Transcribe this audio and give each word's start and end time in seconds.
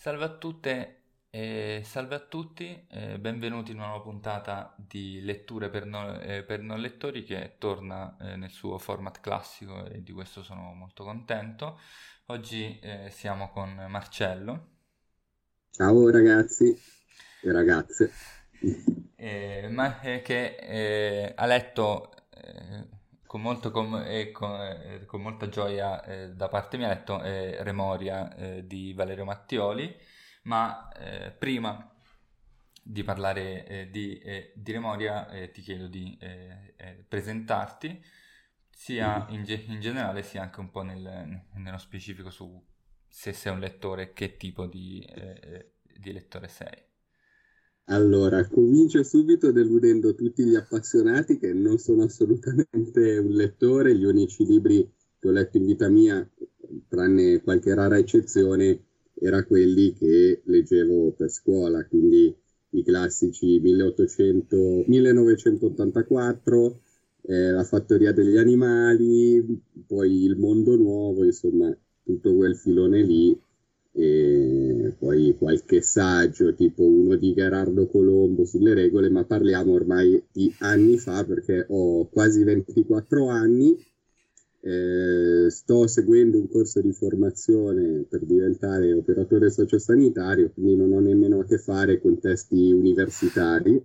Salve 0.00 0.24
a 0.26 0.28
tutte 0.38 1.00
e 1.28 1.82
salve 1.84 2.14
a 2.14 2.20
tutti, 2.20 2.86
e 2.88 3.18
benvenuti 3.18 3.72
in 3.72 3.78
una 3.78 3.88
nuova 3.88 4.02
puntata 4.04 4.72
di 4.78 5.20
Letture 5.22 5.70
per, 5.70 5.86
no- 5.86 6.20
eh, 6.20 6.44
per 6.44 6.60
non 6.60 6.78
lettori 6.78 7.24
che 7.24 7.56
torna 7.58 8.16
eh, 8.20 8.36
nel 8.36 8.50
suo 8.52 8.78
format 8.78 9.20
classico 9.20 9.86
e 9.86 10.04
di 10.04 10.12
questo 10.12 10.44
sono 10.44 10.72
molto 10.72 11.02
contento. 11.02 11.80
Oggi 12.26 12.78
eh, 12.78 13.10
siamo 13.10 13.50
con 13.50 13.74
Marcello. 13.88 14.68
Ciao 15.70 16.10
ragazzi 16.10 16.78
e 17.42 17.52
ragazze. 17.52 18.12
eh, 19.16 19.68
ma, 19.70 20.00
eh, 20.00 20.22
che 20.22 20.56
eh, 20.56 21.32
ha 21.36 21.46
letto 21.46 22.12
eh, 22.30 22.86
con, 23.28 23.42
molto 23.42 23.70
com- 23.70 24.02
e 24.06 24.32
con, 24.32 24.50
eh, 24.58 25.04
con 25.04 25.20
molta 25.20 25.48
gioia 25.50 26.02
eh, 26.02 26.30
da 26.30 26.48
parte 26.48 26.78
mia, 26.78 26.88
letto 26.88 27.22
eh, 27.22 27.62
Remoria 27.62 28.34
eh, 28.34 28.66
di 28.66 28.94
Valerio 28.94 29.24
Mattioli, 29.26 29.94
ma 30.44 30.88
eh, 30.92 31.30
prima 31.30 31.92
di 32.82 33.04
parlare 33.04 33.66
eh, 33.66 33.90
di, 33.90 34.18
di 34.54 34.72
Remoria 34.72 35.28
ti 35.52 35.60
chiedo 35.60 35.88
di 35.88 36.18
presentarti 37.06 38.02
sia 38.70 39.26
in, 39.28 39.44
ge- 39.44 39.64
in 39.66 39.78
generale 39.80 40.22
sia 40.22 40.40
anche 40.40 40.60
un 40.60 40.70
po' 40.70 40.80
nel- 40.82 41.44
nello 41.52 41.78
specifico 41.78 42.30
su 42.30 42.66
se 43.06 43.34
sei 43.34 43.52
un 43.52 43.60
lettore 43.60 44.02
e 44.04 44.12
che 44.14 44.38
tipo 44.38 44.66
di, 44.66 45.06
di 45.98 46.12
lettore 46.12 46.48
sei. 46.48 46.87
Allora, 47.90 48.46
comincio 48.46 49.02
subito 49.02 49.50
deludendo 49.50 50.14
tutti 50.14 50.44
gli 50.44 50.54
appassionati 50.54 51.38
che 51.38 51.54
non 51.54 51.78
sono 51.78 52.02
assolutamente 52.04 53.16
un 53.16 53.30
lettore, 53.30 53.96
gli 53.96 54.04
unici 54.04 54.44
libri 54.44 54.86
che 55.18 55.28
ho 55.28 55.30
letto 55.30 55.56
in 55.56 55.64
vita 55.64 55.88
mia, 55.88 56.28
tranne 56.88 57.40
qualche 57.40 57.74
rara 57.74 57.96
eccezione, 57.96 58.84
erano 59.14 59.46
quelli 59.46 59.94
che 59.94 60.42
leggevo 60.44 61.12
per 61.12 61.30
scuola, 61.30 61.86
quindi 61.86 62.34
i 62.70 62.82
classici 62.84 63.58
1800, 63.58 64.84
1984, 64.86 66.80
eh, 67.22 67.50
La 67.50 67.64
fattoria 67.64 68.12
degli 68.12 68.36
animali, 68.36 69.62
poi 69.86 70.24
Il 70.24 70.36
mondo 70.36 70.76
nuovo, 70.76 71.24
insomma, 71.24 71.74
tutto 72.02 72.34
quel 72.34 72.54
filone 72.54 73.02
lì 73.02 73.38
e 74.00 74.94
poi 74.96 75.34
qualche 75.36 75.82
saggio 75.82 76.54
tipo 76.54 76.84
uno 76.84 77.16
di 77.16 77.34
Gerardo 77.34 77.88
Colombo 77.88 78.44
sulle 78.44 78.72
regole, 78.72 79.10
ma 79.10 79.24
parliamo 79.24 79.72
ormai 79.72 80.22
di 80.30 80.54
anni 80.60 80.98
fa 80.98 81.24
perché 81.24 81.66
ho 81.68 82.06
quasi 82.08 82.44
24 82.44 83.26
anni, 83.26 83.76
eh, 84.60 85.46
sto 85.50 85.88
seguendo 85.88 86.38
un 86.38 86.48
corso 86.48 86.80
di 86.80 86.92
formazione 86.92 88.06
per 88.08 88.24
diventare 88.24 88.92
operatore 88.92 89.50
sociosanitario, 89.50 90.52
quindi 90.52 90.76
non 90.76 90.92
ho 90.92 91.00
nemmeno 91.00 91.40
a 91.40 91.44
che 91.44 91.58
fare 91.58 92.00
con 92.00 92.20
testi 92.20 92.70
universitari 92.70 93.84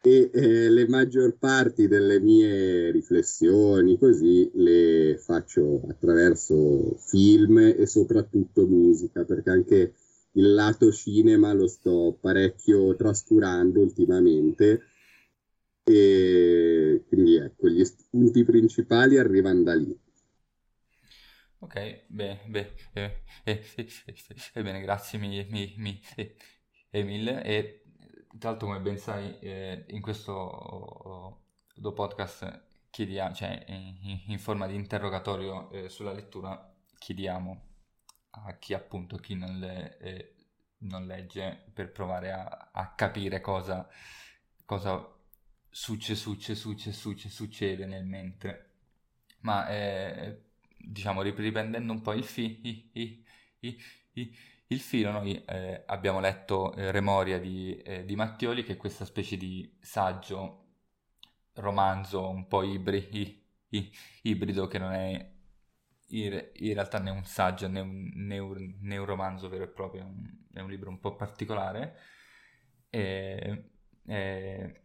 e 0.00 0.30
eh, 0.32 0.70
le 0.70 0.88
maggior 0.88 1.36
parti 1.38 1.88
delle 1.88 2.20
mie 2.20 2.90
riflessioni 2.92 3.98
così 3.98 4.50
le 4.54 5.18
faccio 5.18 5.82
attraverso 5.88 6.96
film 6.98 7.58
e 7.58 7.86
soprattutto 7.86 8.66
musica, 8.66 9.24
perché 9.24 9.50
anche 9.50 9.94
il 10.32 10.52
lato 10.54 10.92
cinema 10.92 11.52
lo 11.52 11.66
sto 11.66 12.16
parecchio 12.20 12.94
trascurando 12.94 13.80
ultimamente 13.80 14.82
e 15.84 17.02
quindi 17.08 17.36
ecco, 17.36 17.68
gli 17.68 17.84
spunti 17.84 18.44
principali 18.44 19.18
arrivano 19.18 19.62
da 19.62 19.74
lì. 19.74 19.98
Ok, 21.60 22.04
beh, 22.06 22.38
beh, 22.46 22.72
eh, 22.92 23.22
eh, 23.44 23.64
eh, 24.54 24.62
bene, 24.62 24.80
grazie 24.80 25.18
mi, 25.18 25.44
mi, 25.50 25.74
mi, 25.76 26.00
Emil. 26.90 27.28
E 27.44 27.87
tra 28.38 28.50
l'altro, 28.50 28.66
come 28.68 28.80
ben 28.80 28.98
sai, 28.98 29.38
eh, 29.40 29.84
in 29.88 30.00
questo 30.00 31.38
uh, 31.74 31.92
podcast 31.92 32.66
chiediamo, 32.90 33.34
cioè 33.34 33.64
in, 33.68 34.20
in, 34.26 34.38
forma 34.38 34.66
di 34.66 34.74
interrogatorio 34.74 35.70
eh, 35.70 35.88
sulla 35.88 36.12
lettura, 36.12 36.74
chiediamo 36.98 37.62
a 38.30 38.52
chi 38.54 38.74
appunto, 38.74 39.16
chi 39.16 39.34
non, 39.34 39.58
le, 39.58 39.98
eh, 39.98 40.34
non 40.78 41.06
legge, 41.06 41.64
per 41.72 41.92
provare 41.92 42.32
a, 42.32 42.70
a 42.72 42.94
capire 42.94 43.40
cosa, 43.40 43.88
cosa 44.64 45.16
succede, 45.70 46.18
succede, 46.18 46.58
succede, 46.58 46.96
succede, 46.96 47.34
succede 47.34 47.86
nel 47.86 48.04
mentre. 48.04 48.64
Ma 49.40 49.68
eh, 49.68 50.42
diciamo, 50.76 51.22
riprendendo 51.22 51.92
un 51.92 52.02
po' 52.02 52.12
il, 52.12 52.24
fi- 52.24 52.60
i, 52.62 52.90
i, 52.92 53.24
i, 54.12 54.36
il 54.68 54.80
filo, 54.80 55.10
noi 55.10 55.42
eh, 55.44 55.82
abbiamo 55.86 56.20
letto 56.20 56.74
eh, 56.74 56.90
Remoria 56.90 57.38
di, 57.38 57.76
eh, 57.78 58.04
di, 58.04 58.14
Mattioli, 58.16 58.64
che 58.64 58.74
è 58.74 58.76
questa 58.76 59.04
specie 59.04 59.36
di 59.36 59.78
saggio, 59.80 60.64
romanzo 61.54 62.28
un 62.28 62.46
po' 62.46 62.62
ibri, 62.62 63.42
ibrido, 64.22 64.66
che 64.66 64.78
non 64.78 64.92
è 64.92 65.30
in, 66.08 66.50
in, 66.52 66.74
realtà 66.74 66.98
né 66.98 67.10
un 67.10 67.24
saggio 67.24 67.66
né 67.66 67.80
un, 67.80 68.10
né 68.14 68.38
un, 68.38 68.76
né 68.80 68.96
un 68.98 69.06
romanzo 69.06 69.48
vero 69.48 69.64
e 69.64 69.68
proprio, 69.68 70.02
è 70.02 70.04
un, 70.04 70.30
è 70.52 70.60
un, 70.60 70.68
libro 70.68 70.90
un 70.90 71.00
po' 71.00 71.16
particolare, 71.16 71.96
e, 72.90 73.70
e, 74.06 74.82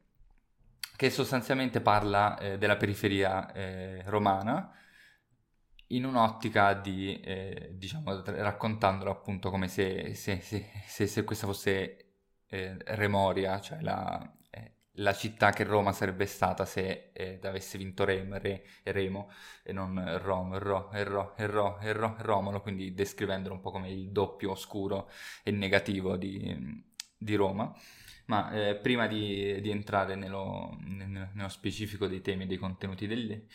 che 0.96 1.10
sostanzialmente 1.10 1.82
parla 1.82 2.38
eh, 2.38 2.58
della 2.58 2.78
periferia 2.78 3.52
eh, 3.52 4.02
romana 4.06 4.72
in 5.88 6.06
un'ottica 6.06 6.74
di, 6.74 7.20
eh, 7.22 7.72
diciamo, 7.74 8.22
raccontandolo 8.24 9.12
appunto 9.12 9.50
come 9.50 9.68
se, 9.68 10.14
se, 10.16 10.40
se, 10.42 11.08
se 11.08 11.24
questa 11.24 11.46
fosse 11.46 12.04
eh, 12.48 12.78
Remoria, 12.86 13.60
cioè 13.60 13.82
la, 13.82 14.36
eh, 14.50 14.72
la, 14.94 15.14
città 15.14 15.52
che 15.52 15.64
Roma 15.64 15.92
sarebbe 15.92 16.26
stata 16.26 16.66
se 16.66 17.12
eh, 17.14 17.40
avesse 17.44 17.78
vinto 17.78 18.06
Rem, 18.06 18.38
Re, 18.40 18.64
Remo 18.84 19.32
e 19.64 19.74
non 19.74 20.20
Rom, 20.22 20.58
Ro, 20.58 20.92
e 20.92 21.04
Ro, 21.04 21.34
Ro, 21.38 21.78
Ro, 21.82 22.16
Romolo, 22.20 22.62
quindi 22.62 22.94
descrivendolo 22.94 23.56
un 23.56 23.62
po' 23.62 23.72
come 23.72 23.90
il 23.92 24.12
doppio 24.12 24.52
oscuro 24.52 25.10
e 25.44 25.52
negativo 25.52 26.16
di, 26.16 26.84
di 27.18 27.36
Roma. 27.36 27.74
Ma 28.26 28.52
eh, 28.52 28.76
prima 28.76 29.06
di, 29.08 29.60
di 29.62 29.70
entrare 29.70 30.16
nello, 30.16 30.78
nello, 30.80 31.50
specifico 31.50 32.08
dei 32.08 32.22
temi 32.22 32.44
e 32.44 32.48
dei 32.48 32.58
contenuti 32.58 33.06
del, 33.06 33.46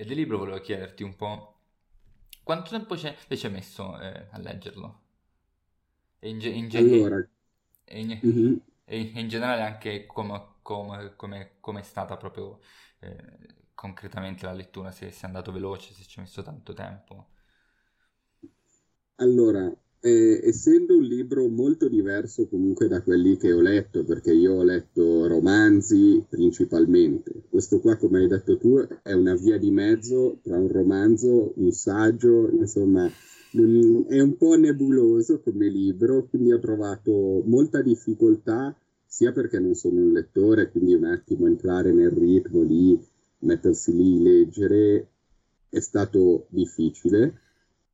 e 0.00 0.04
del 0.06 0.16
libro 0.16 0.38
volevo 0.38 0.60
chiederti 0.60 1.02
un 1.02 1.16
po' 1.16 1.56
quanto 2.42 2.70
tempo 2.70 2.96
ci 2.96 3.06
hai 3.08 3.52
messo 3.52 3.98
eh, 4.00 4.28
a 4.30 4.38
leggerlo? 4.38 5.00
E 6.20 6.28
in, 6.28 6.38
ge- 6.40 6.50
in, 6.50 6.68
ge- 6.68 6.78
allora, 6.78 7.28
e 7.84 8.00
in, 8.00 8.10
mm-hmm. 8.24 8.58
e 8.84 9.00
in 9.00 9.28
generale 9.28 9.62
anche 9.62 10.06
come, 10.06 10.54
come, 10.62 11.14
come, 11.16 11.56
come 11.60 11.80
è 11.80 11.82
stata 11.82 12.16
proprio 12.16 12.60
eh, 13.00 13.56
concretamente 13.74 14.46
la 14.46 14.52
lettura, 14.52 14.90
se, 14.92 15.10
se 15.12 15.22
è 15.22 15.26
andato 15.26 15.52
veloce, 15.52 15.92
se 15.94 16.04
ci 16.04 16.18
hai 16.18 16.24
messo 16.24 16.42
tanto 16.42 16.72
tempo. 16.74 17.28
Allora, 19.16 19.72
eh, 20.00 20.40
essendo 20.44 20.96
un 20.96 21.02
libro 21.02 21.48
molto 21.48 21.88
diverso 21.88 22.46
comunque 22.46 22.86
da 22.88 23.02
quelli 23.02 23.36
che 23.36 23.52
ho 23.52 23.60
letto, 23.60 24.04
perché 24.04 24.32
io 24.32 24.54
ho 24.54 24.62
letto 24.62 25.26
romanzi 25.26 26.24
principalmente, 26.28 27.32
questo 27.48 27.80
qua, 27.80 27.96
come 27.96 28.20
hai 28.20 28.28
detto 28.28 28.56
tu, 28.58 28.78
è 29.02 29.12
una 29.12 29.34
via 29.34 29.58
di 29.58 29.70
mezzo 29.70 30.38
tra 30.42 30.56
un 30.56 30.68
romanzo, 30.68 31.52
un 31.56 31.72
saggio, 31.72 32.48
insomma, 32.50 33.10
è 33.50 34.20
un 34.20 34.36
po' 34.36 34.56
nebuloso 34.56 35.40
come 35.40 35.68
libro, 35.68 36.26
quindi 36.28 36.52
ho 36.52 36.58
trovato 36.58 37.42
molta 37.46 37.82
difficoltà, 37.82 38.76
sia 39.04 39.32
perché 39.32 39.58
non 39.58 39.74
sono 39.74 40.00
un 40.00 40.12
lettore, 40.12 40.70
quindi 40.70 40.94
un 40.94 41.04
attimo 41.04 41.46
entrare 41.46 41.92
nel 41.92 42.10
ritmo 42.10 42.62
di 42.64 42.98
mettersi 43.40 43.96
lì, 43.96 44.22
leggere, 44.22 45.08
è 45.70 45.80
stato 45.80 46.46
difficile. 46.50 47.40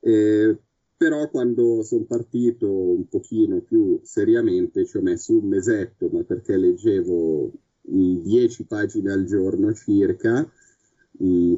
Eh, 0.00 0.58
però 1.04 1.28
quando 1.28 1.82
sono 1.82 2.04
partito 2.04 2.66
un 2.66 3.06
pochino 3.06 3.60
più 3.60 4.00
seriamente 4.02 4.86
ci 4.86 4.96
ho 4.96 5.02
messo 5.02 5.34
un 5.34 5.48
mesetto, 5.48 6.08
ma 6.10 6.22
perché 6.22 6.56
leggevo 6.56 7.52
10 7.82 8.64
pagine 8.64 9.12
al 9.12 9.26
giorno 9.26 9.74
circa, 9.74 10.50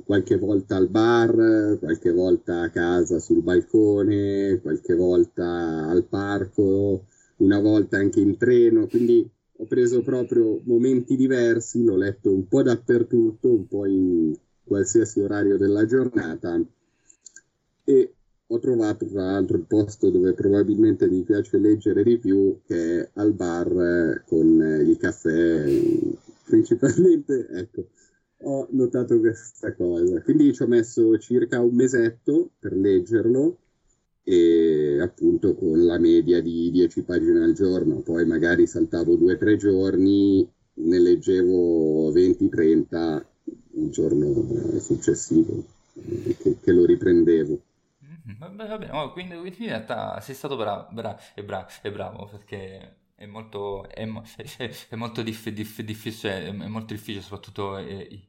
qualche 0.04 0.36
volta 0.36 0.74
al 0.74 0.88
bar, 0.88 1.78
qualche 1.78 2.10
volta 2.10 2.62
a 2.62 2.70
casa 2.70 3.20
sul 3.20 3.40
balcone, 3.40 4.58
qualche 4.60 4.96
volta 4.96 5.86
al 5.86 6.02
parco, 6.06 7.04
una 7.36 7.60
volta 7.60 7.98
anche 7.98 8.18
in 8.18 8.36
treno, 8.36 8.88
quindi 8.88 9.30
ho 9.58 9.64
preso 9.66 10.02
proprio 10.02 10.60
momenti 10.64 11.14
diversi, 11.14 11.84
l'ho 11.84 11.96
letto 11.96 12.32
un 12.32 12.48
po' 12.48 12.64
dappertutto, 12.64 13.48
un 13.48 13.68
po' 13.68 13.86
in 13.86 14.36
qualsiasi 14.64 15.20
orario 15.20 15.56
della 15.56 15.86
giornata. 15.86 16.60
E 17.84 18.14
ho 18.48 18.58
trovato 18.60 19.06
tra 19.06 19.24
l'altro 19.24 19.56
il 19.56 19.64
posto 19.66 20.10
dove 20.10 20.32
probabilmente 20.32 21.08
mi 21.08 21.22
piace 21.22 21.58
leggere 21.58 22.02
di 22.04 22.18
più, 22.18 22.60
che 22.66 23.00
è 23.00 23.10
al 23.14 23.32
bar 23.32 23.70
eh, 23.72 24.22
con 24.26 24.62
eh, 24.62 24.82
il 24.82 24.96
caffè, 24.98 25.64
principalmente, 26.44 27.46
ecco, 27.50 27.86
ho 28.42 28.68
notato 28.70 29.18
questa 29.18 29.74
cosa. 29.74 30.22
Quindi 30.22 30.52
ci 30.54 30.62
ho 30.62 30.66
messo 30.66 31.18
circa 31.18 31.60
un 31.60 31.74
mesetto 31.74 32.50
per 32.58 32.72
leggerlo 32.72 33.58
e 34.22 34.98
appunto 35.00 35.54
con 35.54 35.84
la 35.84 35.98
media 35.98 36.40
di 36.40 36.70
10 36.70 37.02
pagine 37.02 37.44
al 37.44 37.52
giorno, 37.52 38.00
poi 38.00 38.26
magari 38.26 38.66
saltavo 38.66 39.16
due 39.16 39.34
o 39.34 39.36
tre 39.38 39.56
giorni, 39.56 40.48
ne 40.74 40.98
leggevo 40.98 42.12
20-30 42.12 43.24
il 43.74 43.90
giorno 43.90 44.78
successivo, 44.80 45.64
che, 46.38 46.56
che 46.60 46.72
lo 46.72 46.84
riprendevo. 46.84 47.60
Mm-hmm. 48.44 48.56
Va 48.56 48.78
bene, 48.78 48.92
oh, 48.92 49.12
quindi, 49.12 49.36
quindi, 49.36 49.62
in 49.64 49.68
realtà 49.68 50.20
sei 50.20 50.34
stato 50.34 50.56
bravo, 50.56 50.88
bravo, 50.90 51.18
è 51.34 51.42
bravo, 51.42 51.68
è 51.80 51.90
bravo 51.90 52.26
perché 52.26 53.04
è 53.14 53.26
molto, 53.26 53.88
è, 53.88 54.06
è, 54.88 54.94
molto 54.94 55.22
diff, 55.22 55.48
diff, 55.48 55.80
difficile, 55.80 56.46
è 56.46 56.52
molto 56.52 56.92
difficile 56.92 57.22
soprattutto 57.22 57.78
eh, 57.78 58.28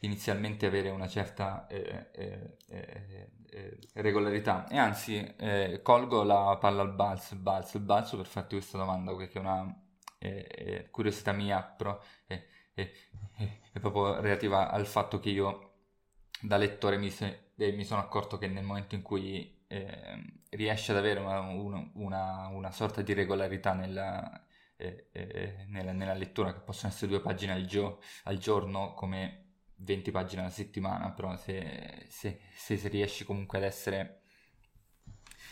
inizialmente 0.00 0.66
avere 0.66 0.90
una 0.90 1.06
certa 1.06 1.66
eh, 1.66 2.10
eh, 2.12 2.56
eh, 2.68 3.30
eh 3.50 3.78
regolarità. 3.94 4.66
E 4.68 4.78
anzi, 4.78 5.16
eh, 5.36 5.80
colgo 5.82 6.22
la 6.22 6.56
palla 6.58 6.82
al 6.82 6.94
balzo, 6.94 7.36
balzo, 7.36 7.78
balzo 7.80 8.16
per 8.16 8.26
farti 8.26 8.56
questa 8.56 8.78
domanda, 8.78 9.14
perché 9.14 9.38
è 9.38 9.40
una 9.40 9.82
curiosità 10.90 11.32
mia, 11.32 11.62
però 11.62 12.00
è, 12.26 12.42
proprio 13.80 14.20
relativa 14.20 14.70
al 14.70 14.86
fatto 14.86 15.20
che 15.20 15.30
io 15.30 15.72
da 16.40 16.56
lettore 16.56 16.96
mi, 16.98 17.10
se, 17.10 17.47
mi 17.58 17.84
sono 17.84 18.00
accorto 18.00 18.38
che 18.38 18.46
nel 18.46 18.64
momento 18.64 18.94
in 18.94 19.02
cui 19.02 19.64
eh, 19.66 20.40
riesce 20.50 20.92
ad 20.92 20.98
avere 20.98 21.20
una, 21.20 21.40
una, 21.40 22.48
una, 22.48 22.70
sorta 22.70 23.02
di 23.02 23.12
regolarità 23.12 23.74
nella, 23.74 24.46
eh, 24.76 25.08
eh, 25.12 25.64
nella, 25.66 25.92
nella, 25.92 26.14
lettura, 26.14 26.52
che 26.54 26.60
possono 26.60 26.92
essere 26.92 27.10
due 27.10 27.20
pagine 27.20 27.52
al, 27.52 27.66
gio- 27.66 28.00
al, 28.24 28.38
giorno 28.38 28.94
come 28.94 29.46
20 29.76 30.10
pagine 30.12 30.42
alla 30.42 30.50
settimana, 30.50 31.10
però 31.10 31.36
se, 31.36 32.06
se, 32.08 32.40
se, 32.54 32.76
se 32.76 32.88
riesci 32.88 33.24
comunque 33.24 33.58
ad 33.58 33.64
essere 33.64 34.22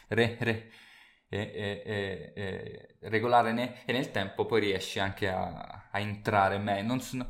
re, 0.09 0.37
re, 0.41 0.71
eh, 1.29 2.97
regolare 3.01 3.53
ne, 3.53 3.85
e 3.85 3.93
nel 3.93 4.13
tempo, 4.13 4.47
poi 4.47 4.61
riesci 4.61 5.01
anche 5.01 5.29
a, 5.29 5.89
a 5.91 5.99
entrare 5.99 6.59
meglio, 6.59 6.87
non, 6.87 7.29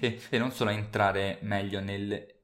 e 0.00 0.38
non 0.38 0.52
solo 0.52 0.70
a 0.70 0.74
entrare 0.74 1.38
meglio 1.42 1.80
nel 1.80 2.34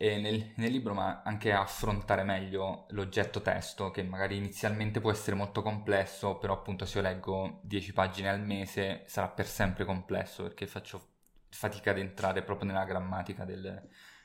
nel, 0.00 0.52
nel, 0.56 0.72
libro, 0.72 0.94
ma 0.94 1.22
anche 1.22 1.52
affrontare 1.52 2.22
meglio 2.22 2.86
l'oggetto 2.90 3.42
testo, 3.42 3.90
che 3.90 4.02
magari 4.02 4.36
inizialmente 4.36 4.98
può 4.98 5.10
essere 5.10 5.36
molto 5.36 5.60
complesso, 5.60 6.38
però 6.38 6.54
appunto 6.54 6.86
se 6.86 6.98
io 6.98 7.04
leggo 7.04 7.60
10 7.64 7.92
pagine 7.92 8.30
al 8.30 8.40
mese 8.40 9.02
sarà 9.06 9.28
per 9.28 9.46
sempre 9.46 9.84
complesso, 9.84 10.44
perché 10.44 10.66
faccio 10.66 11.08
fatica 11.50 11.90
ad 11.90 11.98
entrare 11.98 12.42
proprio 12.42 12.68
nella 12.68 12.84
grammatica 12.84 13.44
del, 13.44 13.66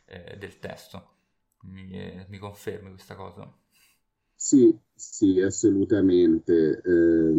eh, 0.05 0.37
del 0.37 0.59
testo. 0.59 1.09
Mi, 1.63 1.91
eh, 1.91 2.25
mi, 2.29 2.37
confermi 2.37 2.91
questa 2.91 3.15
cosa? 3.15 3.51
Sì, 4.33 4.77
sì, 4.93 5.41
assolutamente. 5.41 6.81
Eh, 6.85 7.33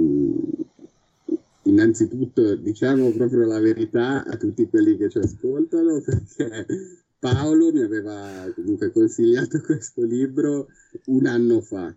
innanzitutto 1.63 2.55
diciamo 2.57 3.11
proprio 3.13 3.47
la 3.47 3.61
verità 3.61 4.25
a 4.25 4.37
tutti 4.37 4.69
quelli 4.69 4.99
che 4.99 5.09
ci 5.09 5.19
ascoltano, 5.19 6.03
perché 6.05 7.06
Paolo 7.19 7.73
mi 7.73 7.83
aveva 7.83 8.53
comunque 8.55 8.93
consigliato 8.93 9.61
questo 9.65 10.03
libro 10.03 10.69
un 11.07 11.27
anno 11.27 11.61
fa. 11.61 11.95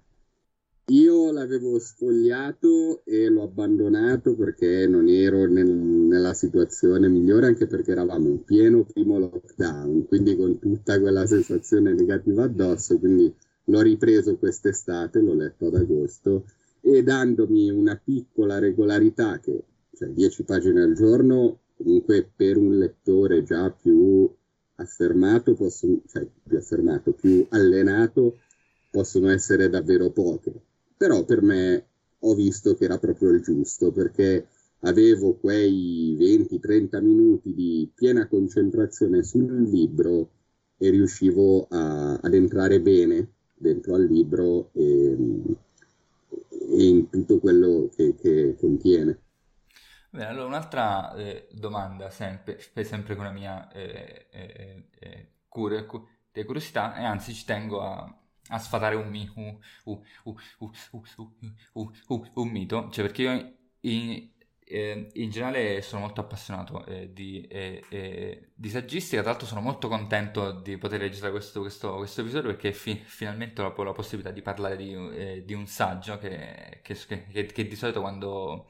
Io 0.92 1.32
l'avevo 1.32 1.78
sfogliato 1.78 3.04
e 3.06 3.30
l'ho 3.30 3.44
abbandonato 3.44 4.34
perché 4.36 4.88
non 4.88 5.08
ero 5.08 5.46
nel, 5.46 5.68
nella 5.68 6.34
situazione 6.34 7.08
migliore, 7.10 7.46
anche 7.46 7.68
perché 7.68 7.92
eravamo 7.92 8.28
in 8.28 8.44
pieno 8.44 8.86
primo 8.86 9.20
lockdown, 9.20 10.08
quindi 10.08 10.36
con 10.36 10.58
tutta 10.58 11.00
quella 11.00 11.28
sensazione 11.28 11.94
negativa 11.94 12.46
addosso, 12.46 12.98
quindi 12.98 13.32
l'ho 13.66 13.82
ripreso 13.82 14.38
quest'estate, 14.38 15.20
l'ho 15.20 15.36
letto 15.36 15.68
ad 15.68 15.76
agosto, 15.76 16.46
e 16.82 17.04
dandomi 17.04 17.70
una 17.70 18.00
piccola 18.04 18.58
regolarità, 18.58 19.38
che 19.40 19.64
cioè 19.94 20.10
10 20.10 20.44
pagine 20.44 20.82
al 20.82 20.94
giorno, 20.94 21.60
comunque 21.76 22.28
per 22.36 22.58
un 22.58 22.78
lettore 22.78 23.44
già 23.44 23.70
più 23.70 24.28
affermato, 24.80 25.54
possono, 25.54 26.02
cioè 26.08 26.28
più 26.44 26.58
affermato, 26.58 27.12
più 27.12 27.46
allenato, 27.50 28.40
possono 28.90 29.30
essere 29.30 29.70
davvero 29.70 30.10
poche. 30.10 30.54
Però 30.98 31.24
per 31.24 31.42
me 31.42 31.86
ho 32.20 32.34
visto 32.36 32.76
che 32.76 32.86
era 32.86 32.98
proprio 32.98 33.30
il 33.32 33.42
giusto, 33.42 33.92
perché 33.92 34.48
avevo 34.82 35.36
quei 35.36 36.16
20-30 36.18 37.02
minuti 37.02 37.54
di 37.54 37.90
piena 37.94 38.28
concentrazione 38.28 39.24
sul 39.24 39.70
libro 39.70 40.30
e 40.78 40.90
riuscivo 40.90 41.68
a, 41.70 42.16
ad 42.16 42.34
entrare 42.34 42.80
bene 42.80 43.28
dentro 43.56 43.96
al 43.96 44.06
libro 44.06 44.70
e, 44.74 45.18
e 46.50 46.86
in 46.88 47.10
tutto 47.10 47.40
quello 47.40 47.90
che, 47.96 48.16
che 48.16 48.56
contiene. 48.58 49.20
Bene, 50.12 50.26
allora 50.28 50.46
un'altra 50.48 51.14
eh, 51.16 51.48
domanda, 51.52 52.10
sempre, 52.10 52.60
sempre 52.84 53.16
con 53.16 53.26
la 53.26 53.32
mia 53.32 53.72
eh, 53.72 54.28
eh, 54.32 54.88
eh 55.00 55.32
cur- 55.48 55.86
cu- 55.86 56.08
curiosità, 56.46 56.96
e 56.96 57.04
anzi 57.04 57.34
ci 57.34 57.46
tengo 57.46 57.82
a, 57.82 58.12
a 58.48 58.58
sfatare 58.60 58.96
un, 58.96 59.08
mi- 59.10 59.30
un, 59.36 59.58
un, 59.84 60.02
un, 62.34 62.48
mito, 62.50 62.90
cioè 62.92 63.06
perché 63.06 63.22
io 63.22 63.54
in, 63.82 64.30
eh, 64.64 65.10
in 65.14 65.30
generale 65.30 65.82
sono 65.82 66.02
molto 66.02 66.22
appassionato 66.22 66.86
eh, 66.86 67.12
di, 67.14 67.42
eh, 67.48 68.52
di, 68.54 68.70
saggistica, 68.70 69.22
tra 69.22 69.32
l'altro 69.32 69.48
sono 69.48 69.62
molto 69.62 69.88
contento 69.88 70.52
di 70.52 70.78
poter 70.78 71.02
registrare 71.02 71.34
questo, 71.34 71.60
questo, 71.62 71.96
questo 71.98 72.22
episodio 72.22 72.50
perché 72.52 72.72
fi- 72.74 73.02
finalmente 73.06 73.62
ho 73.62 73.84
la, 73.84 73.92
possibilità 73.92 74.32
di 74.32 74.42
parlare 74.42 74.76
di, 74.76 75.44
di 75.46 75.54
un 75.54 75.68
saggio 75.68 76.18
che, 76.18 76.80
che, 76.82 76.96
che, 76.96 77.46
che, 77.46 77.68
di 77.68 77.76
solito 77.76 78.02
quando 78.02 78.70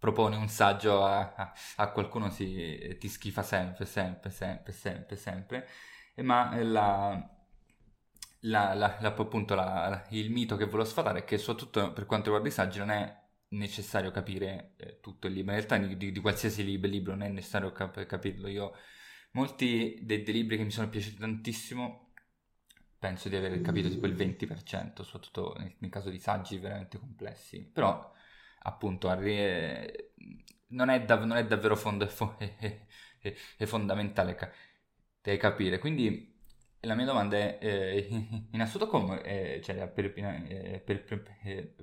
propone 0.00 0.36
un 0.36 0.48
saggio 0.48 1.04
a, 1.04 1.34
a, 1.34 1.52
a 1.76 1.90
qualcuno 1.92 2.30
si, 2.30 2.96
ti 2.98 3.08
schifa 3.08 3.42
sempre, 3.42 3.84
sempre, 3.86 4.30
sempre, 4.30 4.72
sempre, 4.72 5.16
sempre, 5.16 5.68
ma 6.16 6.56
la, 6.62 7.30
la, 8.40 8.74
la, 8.74 8.96
la 9.00 9.14
appunto 9.14 9.54
il 10.10 10.30
mito 10.30 10.56
che 10.56 10.64
volevo 10.64 10.88
sfatare 10.88 11.20
è 11.20 11.24
che 11.24 11.38
soprattutto 11.38 11.92
per 11.92 12.06
quanto 12.06 12.26
riguarda 12.26 12.48
i 12.48 12.52
saggi 12.52 12.78
non 12.78 12.90
è 12.90 13.18
necessario 13.48 14.10
capire 14.10 14.74
eh, 14.76 15.00
tutto 15.00 15.26
il 15.26 15.34
libro, 15.34 15.52
in 15.52 15.58
realtà 15.58 15.76
di, 15.78 15.96
di, 15.96 16.12
di 16.12 16.20
qualsiasi 16.20 16.64
lib- 16.64 16.84
libro 16.86 17.12
non 17.14 17.26
è 17.26 17.28
necessario 17.28 17.72
cap- 17.72 18.04
capirlo. 18.06 18.48
Io 18.48 18.72
molti 19.32 19.98
dei, 20.02 20.22
dei 20.22 20.34
libri 20.34 20.56
che 20.56 20.64
mi 20.64 20.70
sono 20.70 20.88
piaciuti 20.88 21.16
tantissimo 21.16 22.12
penso 22.98 23.28
di 23.28 23.36
aver 23.36 23.60
capito 23.62 23.88
tipo 23.88 24.06
il 24.06 24.14
20%, 24.14 25.02
soprattutto 25.04 25.54
nel, 25.58 25.74
nel 25.78 25.90
caso 25.90 26.10
di 26.10 26.18
saggi 26.18 26.58
veramente 26.58 26.98
complessi, 26.98 27.62
però 27.62 28.12
appunto 28.60 29.08
arri- 29.08 30.08
non, 30.68 30.88
è 30.90 31.04
dav- 31.04 31.24
non, 31.24 31.36
è 31.36 31.46
davvero 31.46 31.76
fond- 31.76 32.04
è, 33.20 33.64
fondamentale 33.66 34.34
ca- 34.34 34.50
capire. 35.38 35.78
Quindi 35.78 36.28
la 36.80 36.94
mia 36.94 37.04
domanda 37.04 37.36
è, 37.36 37.58
eh, 37.60 38.08
in 38.52 38.60
assoluto 38.60 38.90
come, 38.90 39.22
eh, 39.22 39.60
cioè, 39.62 39.88
per, 39.88 40.12
eh, 40.16 40.82
per, 40.84 41.02
per, 41.04 41.22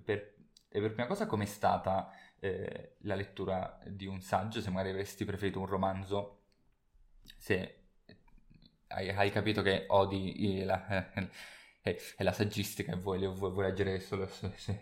per, 0.04 0.36
per 0.70 0.94
prima 0.94 1.08
cosa 1.08 1.26
com'è 1.26 1.46
stata 1.46 2.12
eh, 2.40 2.96
la 3.02 3.16
lettura 3.16 3.80
di 3.86 4.06
un 4.06 4.22
saggio, 4.22 4.62
se 4.62 4.70
magari 4.70 4.90
avresti 4.90 5.26
preferito 5.26 5.60
un 5.60 5.66
romanzo, 5.68 6.42
se 7.38 7.82
hai, 8.90 9.10
hai 9.10 9.32
capito 9.32 9.62
che 9.62 9.86
odi 9.90 10.64
la, 10.64 10.86
la 12.20 12.32
saggistica 12.34 12.94
e 12.94 12.98
vuoi, 12.98 13.20
vuoi, 13.28 13.52
vuoi 13.52 13.66
leggere 13.66 14.00
solo, 14.00 14.28
so, 14.28 14.52
so, 14.56 14.74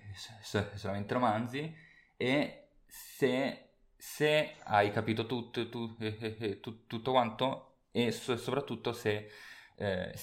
so, 0.41 0.69
solamente 0.75 1.13
romanzi 1.13 1.73
e 2.17 2.67
se, 2.87 3.69
se 3.97 4.55
hai 4.63 4.91
capito 4.91 5.25
tutto, 5.25 5.67
tu, 5.69 5.95
eh, 5.99 6.17
eh, 6.19 6.35
eh 6.39 6.59
tu, 6.59 6.85
tutto 6.87 7.11
quanto 7.11 7.77
e 7.91 8.11
so, 8.11 8.35
soprattutto 8.37 8.93
se 8.93 9.29
eh, 9.77 10.13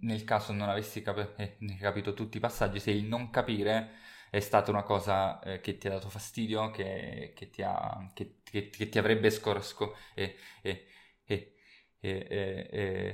nel 0.00 0.24
caso 0.24 0.52
non 0.52 0.68
avessi 0.68 1.02
cap- 1.02 1.34
eh, 1.38 1.56
capito 1.78 2.14
tutti 2.14 2.36
i 2.38 2.40
passaggi, 2.40 2.80
se 2.80 2.90
il 2.90 3.04
non 3.04 3.30
capire 3.30 3.92
è 4.30 4.40
stata 4.40 4.70
una 4.70 4.82
cosa 4.82 5.40
eh, 5.40 5.60
che 5.60 5.78
ti 5.78 5.86
ha 5.86 5.90
dato 5.90 6.08
fastidio, 6.08 6.70
che, 6.70 7.32
che, 7.36 7.50
ti, 7.50 7.62
ha, 7.62 8.10
che, 8.14 8.40
che 8.42 8.70
ti, 8.88 8.98
avrebbe 8.98 9.30
scor- 9.30 9.62
sco- 9.62 9.94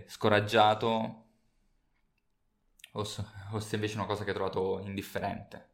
scoraggiato 0.07 1.27
o 2.93 3.05
se 3.61 3.75
invece 3.75 3.95
è 3.95 3.97
una 3.97 4.07
cosa 4.07 4.23
che 4.23 4.31
hai 4.31 4.37
trovato 4.37 4.81
indifferente. 4.85 5.70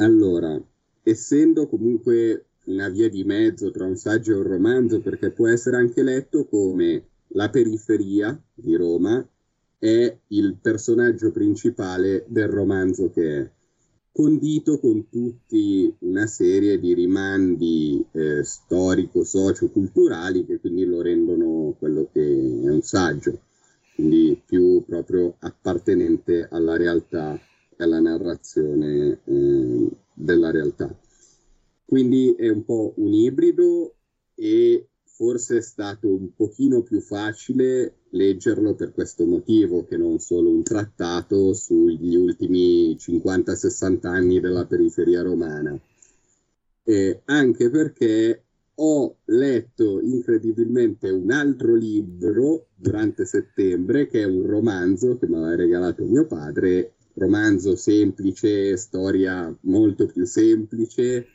Allora, 0.00 0.60
essendo 1.02 1.68
comunque 1.68 2.46
una 2.64 2.88
via 2.88 3.10
di 3.10 3.22
mezzo 3.22 3.70
tra 3.70 3.84
un 3.84 3.96
saggio 3.96 4.32
e 4.32 4.36
un 4.36 4.44
romanzo, 4.44 5.00
perché 5.00 5.30
può 5.30 5.46
essere 5.46 5.76
anche 5.76 6.02
letto 6.02 6.46
come 6.46 7.04
la 7.28 7.50
periferia 7.50 8.40
di 8.54 8.76
Roma 8.76 9.22
è 9.78 10.16
il 10.28 10.56
personaggio 10.60 11.30
principale 11.30 12.24
del 12.28 12.48
romanzo 12.48 13.10
che 13.10 13.40
è 13.40 13.50
condito 14.10 14.78
con 14.78 15.08
tutti 15.10 15.94
una 16.00 16.26
serie 16.26 16.80
di 16.80 16.94
rimandi 16.94 18.02
eh, 18.12 18.42
storico-socio-culturali 18.42 20.46
che 20.46 20.58
quindi 20.60 20.86
lo 20.86 21.02
rendono 21.02 21.74
quello 21.78 22.08
che 22.10 22.20
è 22.20 22.70
un 22.70 22.80
saggio. 22.82 23.38
quindi 23.94 24.40
più 24.46 24.82
proprio 24.86 25.34
appartenente 25.40 26.48
alla 26.50 26.76
realtà 26.76 27.38
alla 27.82 28.00
narrazione 28.00 29.20
eh, 29.24 29.88
della 30.12 30.50
realtà. 30.50 30.94
Quindi 31.84 32.34
è 32.36 32.48
un 32.48 32.64
po' 32.64 32.92
un 32.96 33.12
ibrido 33.12 33.94
e 34.34 34.88
forse 35.04 35.58
è 35.58 35.60
stato 35.60 36.08
un 36.08 36.32
pochino 36.34 36.82
più 36.82 37.00
facile 37.00 37.96
leggerlo 38.10 38.74
per 38.74 38.92
questo 38.92 39.26
motivo 39.26 39.84
che 39.84 39.96
non 39.96 40.18
solo 40.18 40.50
un 40.50 40.62
trattato 40.62 41.52
sugli 41.52 42.16
ultimi 42.16 42.96
50-60 42.96 44.06
anni 44.06 44.40
della 44.40 44.66
periferia 44.66 45.22
romana. 45.22 45.78
E 46.82 47.20
anche 47.26 47.70
perché 47.70 48.44
ho 48.82 49.16
letto 49.26 50.00
incredibilmente 50.00 51.10
un 51.10 51.30
altro 51.30 51.74
libro 51.74 52.68
durante 52.74 53.26
settembre 53.26 54.06
che 54.06 54.22
è 54.22 54.24
un 54.24 54.46
romanzo 54.46 55.18
che 55.18 55.26
mi 55.26 55.36
aveva 55.36 55.54
regalato 55.54 56.04
mio 56.04 56.26
padre, 56.26 56.94
romanzo 57.20 57.76
semplice, 57.76 58.78
storia 58.78 59.54
molto 59.64 60.06
più 60.06 60.24
semplice 60.24 61.26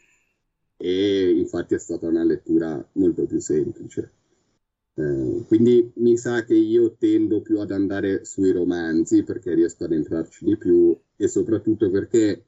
e 0.77 1.29
infatti 1.37 1.75
è 1.75 1.79
stata 1.79 2.07
una 2.07 2.23
lettura 2.23 2.83
molto 2.93 3.25
più 3.27 3.39
semplice. 3.39 4.11
Eh, 4.95 5.43
quindi 5.45 5.91
mi 5.97 6.17
sa 6.17 6.43
che 6.43 6.55
io 6.55 6.95
tendo 6.97 7.41
più 7.41 7.59
ad 7.59 7.69
andare 7.69 8.25
sui 8.25 8.51
romanzi 8.51 9.23
perché 9.23 9.53
riesco 9.53 9.83
ad 9.83 9.91
entrarci 9.91 10.43
di 10.45 10.57
più 10.57 10.97
e 11.15 11.27
soprattutto 11.27 11.91
perché 11.91 12.45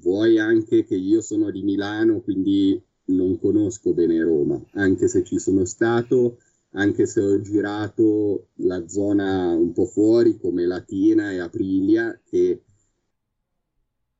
vuoi 0.00 0.38
anche 0.38 0.84
che 0.84 0.96
io 0.96 1.20
sono 1.20 1.50
di 1.52 1.62
Milano, 1.62 2.20
quindi 2.20 2.82
non 3.06 3.38
conosco 3.38 3.92
bene 3.92 4.20
Roma, 4.22 4.60
anche 4.72 5.06
se 5.06 5.22
ci 5.22 5.38
sono 5.38 5.64
stato, 5.66 6.38
anche 6.72 7.06
se 7.06 7.20
ho 7.20 7.40
girato 7.40 8.48
la 8.56 8.88
zona 8.88 9.54
un 9.54 9.72
po' 9.72 9.86
fuori 9.86 10.38
come 10.38 10.66
Latina 10.66 11.30
e 11.30 11.38
Aprilia, 11.38 12.18
che 12.24 12.62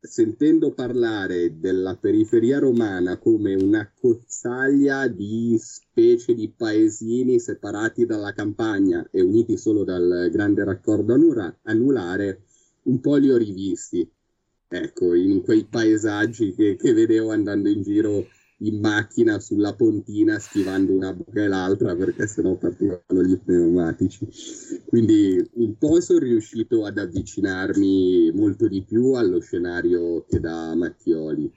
sentendo 0.05 0.73
parlare 0.73 1.61
della 1.61 1.97
periferia 1.97 2.59
romana 2.59 3.19
come 3.19 3.55
una 3.55 3.89
cozzaglia 3.95 5.07
di 5.07 5.57
specie 5.61 6.35
di 6.35 6.51
paesini 6.51 7.39
separati 7.39 8.05
dalla 8.05 8.33
campagna 8.33 9.07
e 9.13 9.23
uniti 9.23 9.57
solo 9.57 9.85
dal 9.85 10.29
grande 10.33 10.65
raccordo 10.65 11.15
anulare, 11.63 12.43
un 12.85 13.01
po' 13.01 13.15
li 13.15 13.31
ho 13.31 13.37
rivisti. 13.37 14.11
Ecco, 14.69 15.15
in 15.15 15.41
quei 15.43 15.67
paesaggi 15.67 16.53
che, 16.53 16.77
che 16.77 16.93
vedevo 16.93 17.31
andando 17.31 17.69
in 17.69 17.83
giro 17.83 18.27
in 18.63 18.79
macchina 18.81 19.39
sulla 19.39 19.75
pontina 19.75 20.39
schivando 20.39 20.93
una 20.93 21.13
buca 21.13 21.43
e 21.43 21.49
l'altra 21.49 21.95
perché 21.95 22.27
sennò 22.27 22.55
partivano 22.57 23.23
gli 23.23 23.39
pneumatici. 23.39 24.29
Quindi 24.87 25.51
un 25.55 25.77
po' 25.77 26.01
sono 26.01 26.21
riuscito 26.21 26.85
ad 26.85 26.99
avvicinarmi 26.99 28.31
molto 28.33 28.69
di 28.69 28.83
più 28.83 29.13
allo 29.13 29.41
scenario 29.41 30.25
che 30.29 30.41
da 30.41 30.75
Mattioli. 30.75 31.51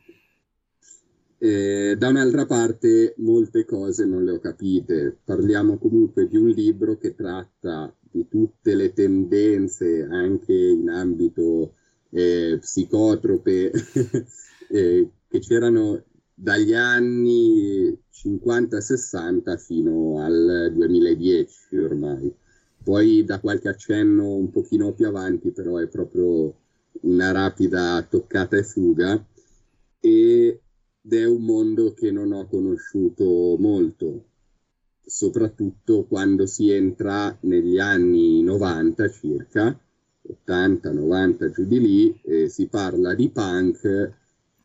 Eh, 1.37 1.95
da 1.97 2.07
un'altra 2.07 2.45
parte 2.45 3.13
molte 3.17 3.65
cose 3.65 4.05
non 4.05 4.23
le 4.23 4.31
ho 4.31 4.39
capite. 4.39 5.17
Parliamo 5.23 5.77
comunque 5.77 6.27
di 6.27 6.37
un 6.37 6.47
libro 6.47 6.97
che 6.97 7.13
tratta 7.13 7.93
di 8.01 8.27
tutte 8.27 8.73
le 8.73 8.93
tendenze 8.93 10.07
anche 10.09 10.53
in 10.53 10.89
ambito 10.89 11.73
eh, 12.09 12.57
psicotrope 12.59 13.71
eh, 14.69 15.09
che 15.27 15.39
c'erano 15.39 16.01
dagli 16.45 16.75
anni 16.75 17.97
50-60 18.13 19.57
fino 19.57 20.21
al 20.21 20.71
2010 20.75 21.77
ormai. 21.77 22.31
Poi 22.83 23.23
da 23.23 23.39
qualche 23.39 23.69
accenno 23.69 24.35
un 24.35 24.51
pochino 24.51 24.93
più 24.93 25.07
avanti, 25.07 25.49
però 25.49 25.77
è 25.77 25.87
proprio 25.87 26.53
una 27.01 27.31
rapida 27.31 28.05
toccata 28.07 28.57
e 28.57 28.63
fuga 28.63 29.25
ed 29.99 30.59
è 31.09 31.25
un 31.25 31.43
mondo 31.43 31.93
che 31.93 32.11
non 32.11 32.31
ho 32.31 32.45
conosciuto 32.47 33.57
molto, 33.57 34.25
soprattutto 35.03 36.05
quando 36.05 36.45
si 36.45 36.69
entra 36.69 37.35
negli 37.41 37.79
anni 37.79 38.43
90 38.43 39.09
circa, 39.09 39.75
80-90 40.45 41.49
giù 41.49 41.65
di 41.65 41.79
lì, 41.79 42.21
e 42.21 42.49
si 42.49 42.67
parla 42.67 43.15
di 43.15 43.29
punk 43.29 44.13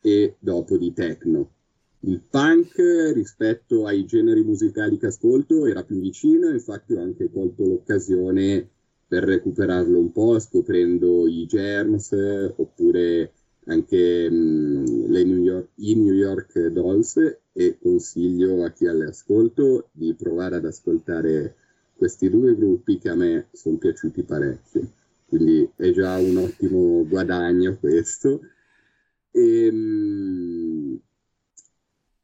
e 0.02 0.36
dopo 0.38 0.76
di 0.76 0.92
techno 0.92 1.52
il 2.00 2.20
punk 2.20 2.76
rispetto 3.14 3.86
ai 3.86 4.04
generi 4.04 4.42
musicali 4.42 4.96
che 4.98 5.06
ascolto 5.06 5.66
era 5.66 5.82
più 5.84 6.00
vicino, 6.00 6.48
infatti 6.50 6.94
ho 6.94 7.00
anche 7.00 7.30
colto 7.30 7.64
l'occasione 7.64 8.68
per 9.06 9.24
recuperarlo 9.24 9.98
un 9.98 10.12
po', 10.12 10.38
scoprendo 10.38 11.26
i 11.26 11.46
Germs 11.46 12.12
oppure 12.56 13.32
anche 13.66 14.30
mh, 14.30 15.10
le 15.10 15.24
New 15.24 15.42
York, 15.42 15.68
i 15.76 15.94
New 15.94 16.14
York 16.14 16.66
Dolls 16.68 17.38
e 17.52 17.78
consiglio 17.80 18.64
a 18.64 18.70
chi 18.70 18.86
è 18.86 18.88
all'ascolto 18.88 19.88
di 19.92 20.14
provare 20.14 20.56
ad 20.56 20.64
ascoltare 20.64 21.56
questi 21.96 22.30
due 22.30 22.54
gruppi 22.56 22.98
che 22.98 23.10
a 23.10 23.14
me 23.14 23.48
sono 23.52 23.76
piaciuti 23.76 24.22
parecchio. 24.22 24.92
Quindi 25.26 25.70
è 25.76 25.90
già 25.92 26.16
un 26.18 26.36
ottimo 26.38 27.06
guadagno 27.06 27.76
questo. 27.78 28.40
E, 29.32 29.70
mh, 29.70 31.00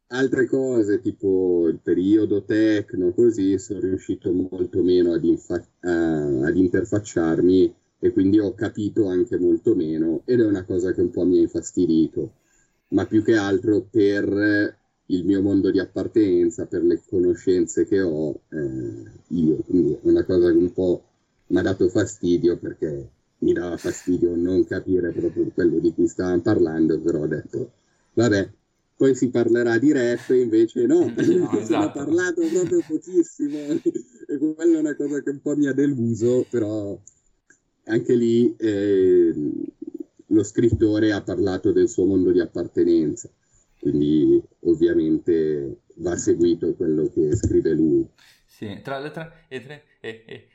altre 0.08 0.46
cose, 0.46 1.00
tipo 1.00 1.68
il 1.68 1.78
periodo 1.82 2.42
tecno, 2.44 3.12
così, 3.12 3.58
sono 3.58 3.80
riuscito 3.80 4.32
molto 4.32 4.82
meno 4.82 5.12
ad, 5.12 5.25
infa- 5.25 5.66
uh, 5.82 6.42
ad 6.44 6.56
interfacciarmi 6.56 7.75
e 7.98 8.12
quindi 8.12 8.38
ho 8.38 8.54
capito 8.54 9.06
anche 9.06 9.38
molto 9.38 9.75
meno 9.75 10.22
ed 10.25 10.40
è 10.40 10.44
una 10.46 10.64
cosa 10.64 10.92
che 10.92 11.00
un 11.00 11.10
po' 11.10 11.25
mi 11.25 11.38
ha 11.38 11.40
infastidito, 11.42 12.32
ma 12.88 13.06
più 13.06 13.22
che 13.22 13.36
altro 13.36 13.86
per 13.90 14.76
il 15.06 15.25
mio 15.25 15.40
mondo 15.42 15.70
di 15.70 15.78
appartenenza, 15.78 16.66
per 16.66 16.82
le 16.82 17.00
conoscenze 17.08 17.86
che 17.86 18.00
ho 18.00 18.40
eh, 18.50 19.10
io, 19.28 19.56
quindi 19.66 19.92
è 19.92 19.98
una 20.02 20.25
cosa 20.25 20.50
che 20.50 20.56
un 20.56 20.72
po' 20.72 21.02
mi 21.48 21.58
ha 21.58 21.62
dato 21.62 21.88
fastidio 21.88 22.56
perché 22.58 23.08
mi 23.38 23.52
dava 23.52 23.76
fastidio 23.76 24.34
non 24.34 24.64
capire 24.64 25.12
proprio 25.12 25.50
quello 25.54 25.78
di 25.78 25.92
cui 25.92 26.08
stavamo 26.08 26.40
parlando, 26.40 26.98
però 27.00 27.20
ho 27.20 27.26
detto, 27.26 27.70
vabbè, 28.14 28.50
poi 28.97 29.15
si 29.15 29.29
parlerà 29.29 29.79
di 29.79 29.93
rap, 29.93 30.31
invece 30.31 30.87
no, 30.87 31.12
no 31.15 31.15
esatto. 31.17 31.61
se 31.65 31.76
ne 31.76 31.85
ha 31.85 31.91
parlato 31.91 32.43
proprio 32.47 32.83
pochissimo 32.87 33.59
e 34.26 34.55
quella 34.55 34.76
è 34.76 34.81
una 34.81 34.97
cosa 34.97 35.23
che 35.23 35.31
un 35.31 35.41
po' 35.41 35.57
mi 35.57 35.67
ha 35.67 35.73
deluso, 35.73 36.47
però 36.49 36.99
anche 37.85 38.15
lì 38.15 38.55
eh, 38.57 39.35
lo 40.29 40.43
scrittore 40.43 41.12
ha 41.12 41.23
parlato 41.23 41.73
del 41.73 41.88
suo 41.88 42.07
mondo 42.07 42.33
di 42.33 42.41
appartenenza, 42.41 43.31
quindi 43.79 44.43
ovviamente 44.61 45.81
va 45.97 46.17
seguito 46.17 46.75
quello 46.75 47.11
che 47.12 47.37
scrive 47.37 47.73
lui. 47.75 48.09
Sì, 48.47 48.81
tra 48.83 48.99
le 48.99 49.11
tre, 49.11 49.45
e, 49.49 49.62
tre, 49.62 49.83
e, 50.00 50.25
e 50.26 50.49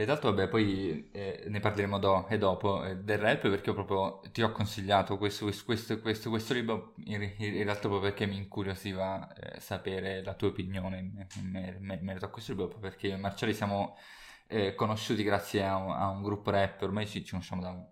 e 0.00 0.04
tra 0.04 0.12
l'altro, 0.12 0.30
vabbè, 0.30 0.46
poi 0.48 1.08
eh, 1.10 1.42
ne 1.48 1.58
parleremo 1.58 1.98
do- 1.98 2.28
e 2.28 2.38
dopo 2.38 2.84
eh, 2.84 2.98
del 2.98 3.18
rap 3.18 3.40
perché 3.48 3.72
proprio 3.72 4.20
ti 4.30 4.42
ho 4.42 4.52
consigliato 4.52 5.18
questo, 5.18 5.52
questo, 5.64 5.98
questo, 5.98 6.30
questo 6.30 6.54
libro 6.54 6.94
in, 7.06 7.20
in, 7.38 7.64
realtà 7.64 7.88
proprio 7.88 8.02
perché 8.02 8.24
mi 8.24 8.36
incuriosiva 8.36 9.34
eh, 9.34 9.58
sapere 9.58 10.22
la 10.22 10.34
tua 10.34 10.48
opinione 10.48 10.98
in, 11.00 11.26
in, 11.38 11.78
in, 11.80 11.98
merito 12.02 12.26
a 12.26 12.28
questo 12.28 12.52
libro, 12.52 12.68
proprio 12.68 12.90
perché 12.90 13.08
io 13.08 13.14
e 13.14 13.16
Marcelli 13.16 13.52
siamo 13.52 13.96
eh, 14.46 14.76
conosciuti 14.76 15.24
grazie 15.24 15.64
a 15.64 15.74
un, 15.74 15.90
a 15.90 16.08
un, 16.10 16.22
gruppo 16.22 16.50
rap, 16.52 16.80
ormai 16.82 17.04
ci, 17.04 17.24
ci 17.24 17.30
conosciamo 17.30 17.62
da 17.62 17.84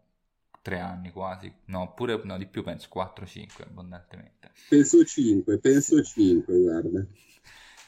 tre 0.63 0.79
anni 0.79 1.11
quasi, 1.11 1.53
no, 1.65 1.93
pure 1.93 2.21
no, 2.23 2.39
di 2.39 2.47
più 2.47 2.63
penso, 2.63 2.89
4-5 2.95 3.63
abbondantemente. 3.65 4.53
Penso 4.69 5.05
5, 5.05 5.59
penso 5.59 6.01
5, 6.01 6.61
guarda 6.61 7.05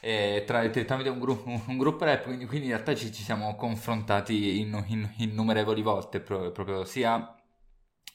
eh, 0.01 0.43
tra, 0.45 0.67
tramite 0.69 1.09
un, 1.09 1.19
gru- 1.19 1.45
un, 1.45 1.77
gruppo 1.77 2.05
rap, 2.05 2.23
quindi, 2.23 2.45
quindi, 2.45 2.67
in 2.67 2.73
realtà 2.73 2.95
ci, 2.95 3.11
ci 3.11 3.23
siamo 3.23 3.55
confrontati 3.55 4.59
in, 4.59 4.83
in, 4.87 5.09
innumerevoli 5.17 5.81
volte, 5.81 6.21
proprio, 6.21 6.51
proprio 6.51 6.85
sia 6.85 7.35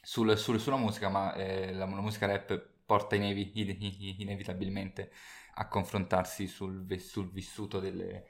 sul, 0.01 0.37
sul, 0.39 0.61
sulla 0.61 0.77
musica, 0.77 1.09
ma 1.09 1.35
eh, 1.35 1.73
la, 1.73 1.87
la, 1.87 2.01
musica 2.01 2.27
rap 2.27 2.73
porta 2.87 3.17
inevi, 3.17 3.53
inevitabilmente 4.23 5.11
a 5.55 5.69
confrontarsi 5.69 6.47
sul, 6.47 6.87
sul 7.01 7.31
vissuto 7.31 7.81
delle, 7.81 8.27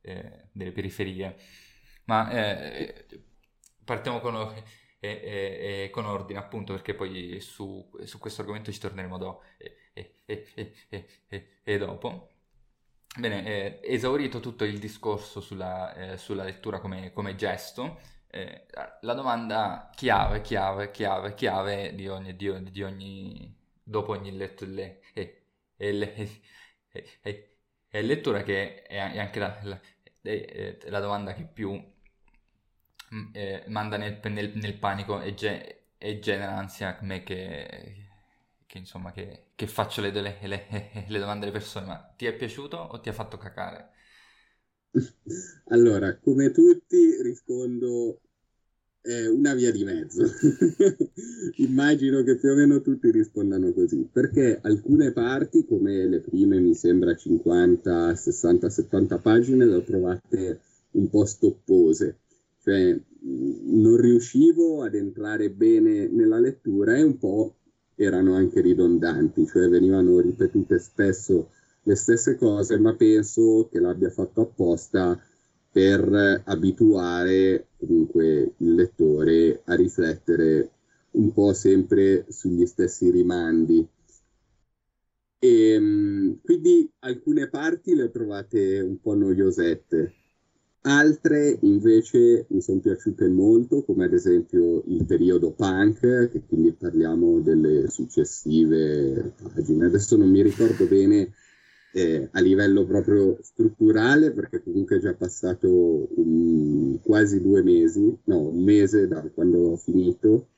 eh, 0.00 0.48
delle, 0.52 0.72
periferie. 0.72 1.36
Ma 2.04 2.30
eh, 2.30 3.06
partiamo 3.84 4.20
con, 4.20 4.54
eh, 5.00 5.88
con, 5.92 6.06
ordine, 6.06 6.38
appunto, 6.38 6.72
perché 6.74 6.94
poi 6.94 7.40
su, 7.40 7.90
su 8.04 8.18
questo 8.18 8.40
argomento 8.42 8.72
ci 8.72 8.80
torneremo 8.80 9.18
do, 9.18 9.42
e 11.64 11.78
dopo. 11.78 12.37
Bene, 13.18 13.44
eh, 13.44 13.80
esaurito 13.82 14.38
tutto 14.38 14.62
il 14.62 14.78
discorso 14.78 15.40
sulla, 15.40 15.92
eh, 15.94 16.16
sulla 16.18 16.44
lettura 16.44 16.78
come, 16.78 17.12
come 17.12 17.34
gesto, 17.34 17.98
eh, 18.28 18.66
la 19.00 19.14
domanda 19.14 19.90
chiave, 19.92 20.40
chiave, 20.40 20.92
chiave, 20.92 21.34
chiave 21.34 21.94
di 21.96 22.06
ogni, 22.08 22.36
di, 22.36 22.70
di 22.70 22.82
ogni 22.84 23.56
dopo 23.82 24.12
ogni 24.12 24.36
letto, 24.36 24.64
le, 24.66 25.00
è, 27.88 28.02
lettura 28.02 28.42
che 28.44 28.82
è, 28.84 28.98
anche 28.98 29.38
la, 29.40 29.58
la, 29.62 29.80
la, 30.90 31.00
domanda 31.00 31.34
che 31.34 31.42
più 31.44 31.72
mm, 33.14 33.30
eh, 33.32 33.64
manda 33.66 33.96
nel, 33.96 34.20
nel, 34.22 34.52
nel 34.54 34.78
panico 34.78 35.20
e, 35.20 35.34
ge- 35.34 35.86
e, 35.98 36.18
genera 36.20 36.56
ansia 36.56 36.96
a 36.96 37.02
me 37.02 37.24
che, 37.24 38.07
che 38.68 38.76
insomma 38.76 39.12
che, 39.12 39.46
che 39.54 39.66
faccio 39.66 40.02
le, 40.02 40.10
le, 40.12 40.38
le, 40.42 40.66
le 41.08 41.18
domande 41.18 41.46
alle 41.46 41.52
persone, 41.52 41.86
ma 41.86 42.14
ti 42.16 42.26
è 42.26 42.36
piaciuto 42.36 42.76
o 42.76 43.00
ti 43.00 43.08
ha 43.08 43.12
fatto 43.14 43.38
cacare? 43.38 43.90
Allora, 45.70 46.16
come 46.16 46.50
tutti 46.50 47.20
rispondo 47.22 48.20
è 49.00 49.26
una 49.26 49.54
via 49.54 49.70
di 49.70 49.84
mezzo. 49.84 50.24
Immagino 51.56 52.22
che 52.22 52.36
più 52.36 52.50
o 52.50 52.54
meno 52.54 52.80
tutti 52.80 53.10
rispondano 53.10 53.72
così, 53.72 54.08
perché 54.10 54.58
alcune 54.62 55.12
parti, 55.12 55.64
come 55.66 56.06
le 56.06 56.20
prime, 56.20 56.58
mi 56.58 56.74
sembra 56.74 57.14
50, 57.14 58.14
60, 58.14 58.68
70 58.68 59.18
pagine, 59.18 59.66
le 59.66 59.74
ho 59.74 59.82
trovate 59.82 60.60
un 60.92 61.08
po' 61.08 61.24
stoppose, 61.24 62.18
cioè 62.62 62.98
non 63.20 63.96
riuscivo 63.96 64.82
ad 64.82 64.94
entrare 64.94 65.50
bene 65.50 66.06
nella 66.08 66.38
lettura 66.38 66.96
e 66.96 67.02
un 67.02 67.18
po' 67.18 67.54
erano 68.04 68.34
anche 68.34 68.60
ridondanti, 68.60 69.46
cioè 69.46 69.68
venivano 69.68 70.20
ripetute 70.20 70.78
spesso 70.78 71.50
le 71.82 71.94
stesse 71.96 72.36
cose, 72.36 72.78
ma 72.78 72.94
penso 72.94 73.68
che 73.70 73.80
l'abbia 73.80 74.10
fatto 74.10 74.42
apposta 74.42 75.20
per 75.70 76.42
abituare 76.44 77.68
comunque 77.78 78.52
il 78.56 78.74
lettore 78.74 79.62
a 79.64 79.74
riflettere 79.74 80.70
un 81.12 81.32
po' 81.32 81.52
sempre 81.52 82.26
sugli 82.28 82.66
stessi 82.66 83.10
rimandi. 83.10 83.86
E, 85.40 85.70
ehm, 85.72 86.40
quindi 86.42 86.90
alcune 87.00 87.48
parti 87.48 87.94
le 87.94 88.10
trovate 88.10 88.80
un 88.80 89.00
po' 89.00 89.14
noiosette, 89.14 90.14
altre 90.82 91.58
invece 91.62 92.46
mi 92.48 92.60
sono 92.60 92.80
piaciute 92.80 93.28
molto, 93.28 93.82
come 93.82 94.04
ad 94.04 94.12
esempio 94.12 94.82
il 94.86 95.04
periodo 95.04 95.50
punk, 95.52 96.30
che 96.30 96.42
quindi 96.46 96.72
parliamo 96.72 97.40
delle 97.40 97.88
successive 97.88 99.34
pagine. 99.42 99.86
Adesso 99.86 100.16
non 100.16 100.30
mi 100.30 100.42
ricordo 100.42 100.86
bene 100.86 101.32
eh, 101.92 102.28
a 102.32 102.40
livello 102.40 102.84
proprio 102.84 103.38
strutturale, 103.42 104.30
perché 104.32 104.62
comunque 104.62 104.96
è 104.96 105.00
già 105.00 105.14
passato 105.14 106.08
un, 106.16 107.00
quasi 107.02 107.40
due 107.40 107.62
mesi, 107.62 108.16
no, 108.24 108.48
un 108.48 108.62
mese 108.62 109.08
da 109.08 109.22
quando 109.34 109.72
ho 109.72 109.76
finito, 109.76 110.48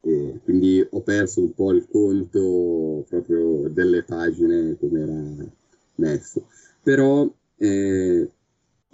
e 0.00 0.40
quindi 0.42 0.84
ho 0.90 1.00
perso 1.02 1.40
un 1.40 1.54
po' 1.54 1.72
il 1.72 1.86
conto 1.88 3.04
proprio 3.08 3.68
delle 3.68 4.02
pagine 4.02 4.76
come 4.78 5.00
era 5.00 5.52
messo. 5.96 6.48
Però 6.82 7.32
eh, 7.56 8.28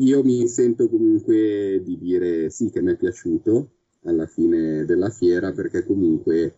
io 0.00 0.23
mi 0.23 0.47
sento 0.49 0.88
comunque 0.88 1.81
di 1.83 1.99
dire 1.99 2.50
sì 2.50 2.71
che 2.71 2.81
mi 2.81 2.93
è 2.93 2.97
piaciuto 2.97 3.71
alla 4.05 4.26
fine 4.26 4.85
della 4.85 5.11
fiera 5.11 5.52
perché 5.52 5.85
comunque 5.85 6.57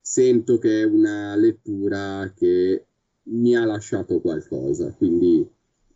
sento 0.00 0.58
che 0.58 0.82
è 0.82 0.84
una 0.84 1.36
lettura 1.36 2.32
che 2.34 2.84
mi 3.24 3.54
ha 3.54 3.64
lasciato 3.64 4.20
qualcosa, 4.20 4.92
quindi 4.92 5.46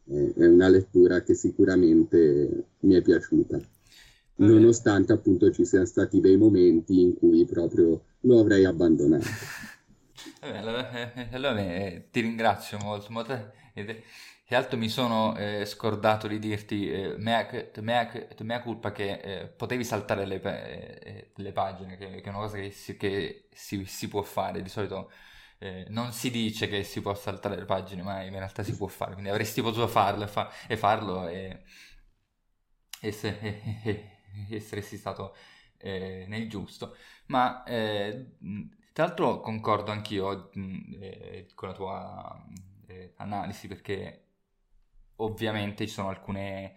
eh, 0.06 0.32
è 0.36 0.46
una 0.46 0.68
lettura 0.68 1.22
che 1.22 1.34
sicuramente 1.34 2.66
mi 2.80 2.94
è 2.94 3.02
piaciuta, 3.02 3.58
nonostante 4.36 5.12
appunto 5.12 5.50
ci 5.50 5.64
siano 5.64 5.86
stati 5.86 6.20
dei 6.20 6.36
momenti 6.36 7.00
in 7.00 7.14
cui 7.14 7.44
proprio 7.44 8.02
lo 8.20 8.38
avrei 8.38 8.64
abbandonato. 8.64 9.24
allora, 10.40 11.12
eh, 11.14 11.28
allora 11.32 11.60
eh, 11.60 12.08
ti 12.10 12.20
ringrazio 12.20 12.78
molto, 12.78 13.10
molto 13.10 13.52
e 14.46 14.54
altro 14.54 14.76
mi 14.76 14.88
sono 14.88 15.36
eh, 15.36 15.64
scordato 15.64 16.28
di 16.28 16.38
dirti, 16.38 16.90
eh, 16.90 17.14
mea, 17.16 18.60
colpa 18.62 18.92
che 18.92 19.12
eh, 19.12 19.46
potevi 19.48 19.84
saltare 19.84 20.26
le, 20.26 20.40
eh, 20.42 21.32
le 21.34 21.52
pagine, 21.52 21.96
che, 21.96 22.20
che, 22.20 22.22
è 22.22 22.28
una 22.28 22.38
cosa 22.38 22.58
che, 22.58 22.70
si, 22.70 22.96
che 22.96 23.48
si, 23.52 23.84
si, 23.86 24.06
può 24.08 24.22
fare, 24.22 24.62
di 24.62 24.68
solito 24.68 25.10
eh, 25.58 25.86
non 25.88 26.12
si 26.12 26.30
dice 26.30 26.68
che 26.68 26.84
si 26.84 27.00
può 27.00 27.14
saltare 27.14 27.56
le 27.56 27.64
pagine, 27.64 28.02
ma 28.02 28.22
in 28.22 28.32
realtà 28.32 28.62
si 28.62 28.76
può 28.76 28.86
fare, 28.86 29.12
quindi 29.12 29.30
avresti 29.30 29.62
potuto 29.62 29.88
farlo 29.88 30.24
e, 30.24 30.28
fa, 30.28 30.50
e 30.68 30.76
farlo 30.76 31.26
e, 31.26 31.62
e, 33.00 33.12
se, 33.12 33.38
e 34.50 34.60
saresti 34.60 34.98
stato 34.98 35.34
eh, 35.78 36.26
nel 36.28 36.48
giusto. 36.48 36.96
Ma 37.26 37.64
tra 38.94 39.06
l'altro 39.06 39.40
concordo 39.40 39.90
anch'io 39.90 40.50
mh, 40.54 41.54
con 41.54 41.68
la 41.68 41.74
tua 41.74 42.46
analisi 43.16 43.66
perché 43.66 44.24
ovviamente 45.16 45.86
ci 45.86 45.92
sono 45.92 46.08
alcune, 46.08 46.76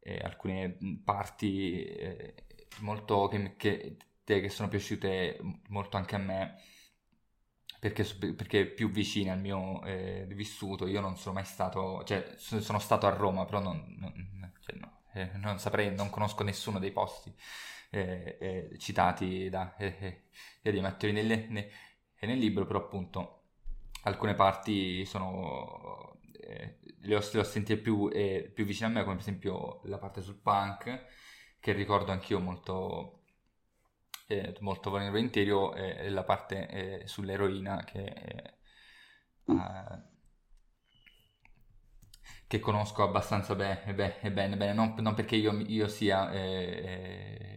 eh, 0.00 0.18
alcune 0.18 0.76
parti 1.04 1.84
eh, 1.84 2.46
molto 2.80 3.28
che, 3.28 3.56
che, 3.56 3.96
che, 4.24 4.48
sono 4.48 4.68
piaciute 4.68 5.38
molto 5.68 5.96
anche 5.96 6.14
a 6.14 6.18
me 6.18 6.56
perché, 7.78 8.04
perché 8.34 8.66
più 8.66 8.90
vicine 8.90 9.30
al 9.30 9.40
mio 9.40 9.82
eh, 9.84 10.26
vissuto. 10.30 10.86
Io 10.86 11.00
non 11.00 11.16
sono 11.16 11.34
mai 11.34 11.44
stato 11.44 12.02
cioè 12.04 12.34
sono 12.36 12.78
stato 12.78 13.06
a 13.06 13.10
Roma 13.10 13.44
però 13.44 13.60
non, 13.60 13.84
non, 13.98 14.52
cioè, 14.60 14.76
no, 14.76 15.02
eh, 15.12 15.30
non 15.36 15.58
saprei 15.58 15.94
non 15.94 16.10
conosco 16.10 16.42
nessuno 16.44 16.78
dei 16.78 16.92
posti 16.92 17.34
eh, 17.90 18.36
eh, 18.40 18.78
citati 18.78 19.48
da, 19.48 19.74
da 20.62 20.70
Di 20.70 20.80
Matteo 20.80 21.12
nel, 21.12 21.46
nel, 21.48 21.68
nel 22.20 22.38
libro 22.38 22.66
però 22.66 22.80
appunto 22.80 23.34
alcune 24.02 24.34
parti 24.34 25.04
sono 25.04 26.18
eh, 26.48 26.78
le, 27.02 27.16
ho, 27.16 27.20
le 27.32 27.38
ho 27.38 27.44
sentite 27.44 27.80
più, 27.80 28.08
eh, 28.12 28.50
più, 28.52 28.64
vicine 28.64 28.88
a 28.88 28.90
me, 28.90 29.02
come 29.02 29.16
per 29.16 29.22
esempio 29.22 29.80
la 29.84 29.98
parte 29.98 30.22
sul 30.22 30.40
punk, 30.40 31.06
che 31.60 31.72
ricordo 31.72 32.10
anch'io 32.12 32.40
molto, 32.40 33.24
eh, 34.26 34.56
molto 34.60 34.90
volentieri, 34.90 35.50
e 35.76 36.08
la 36.10 36.24
parte 36.24 36.68
eh, 36.68 37.06
sull'eroina 37.06 37.84
che, 37.84 38.58
mm. 39.50 39.58
che 42.46 42.58
conosco 42.60 43.02
abbastanza 43.02 43.54
bene, 43.54 43.94
bene, 43.94 44.30
bene, 44.32 44.56
bene. 44.56 44.72
Non, 44.72 44.94
non, 44.98 45.14
perché 45.14 45.36
io, 45.36 45.52
io 45.60 45.88
sia 45.88 46.30
eh, 46.32 47.47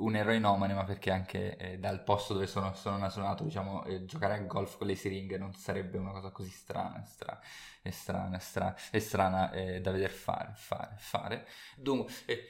un 0.00 0.16
eroinomane, 0.16 0.74
ma 0.74 0.84
perché 0.84 1.10
anche 1.10 1.56
eh, 1.56 1.78
dal 1.78 2.02
posto 2.02 2.34
dove 2.34 2.46
sono, 2.46 2.74
sono 2.74 2.98
nato, 2.98 3.44
diciamo, 3.44 3.84
eh, 3.84 4.04
giocare 4.04 4.34
a 4.34 4.38
golf 4.40 4.76
con 4.76 4.86
le 4.86 4.94
siringhe 4.94 5.38
non 5.38 5.54
sarebbe 5.54 5.98
una 5.98 6.10
cosa 6.12 6.30
così 6.30 6.50
strana, 6.50 7.02
stra, 7.04 7.40
è 7.82 7.90
strana, 7.90 8.36
è 8.36 8.40
strana, 8.40 8.76
è 8.90 8.98
strana 8.98 9.52
eh, 9.52 9.80
da 9.80 9.90
veder 9.90 10.10
fare, 10.10 10.52
fare, 10.54 10.94
fare. 10.98 11.46
Dunque, 11.76 12.12
eh, 12.26 12.44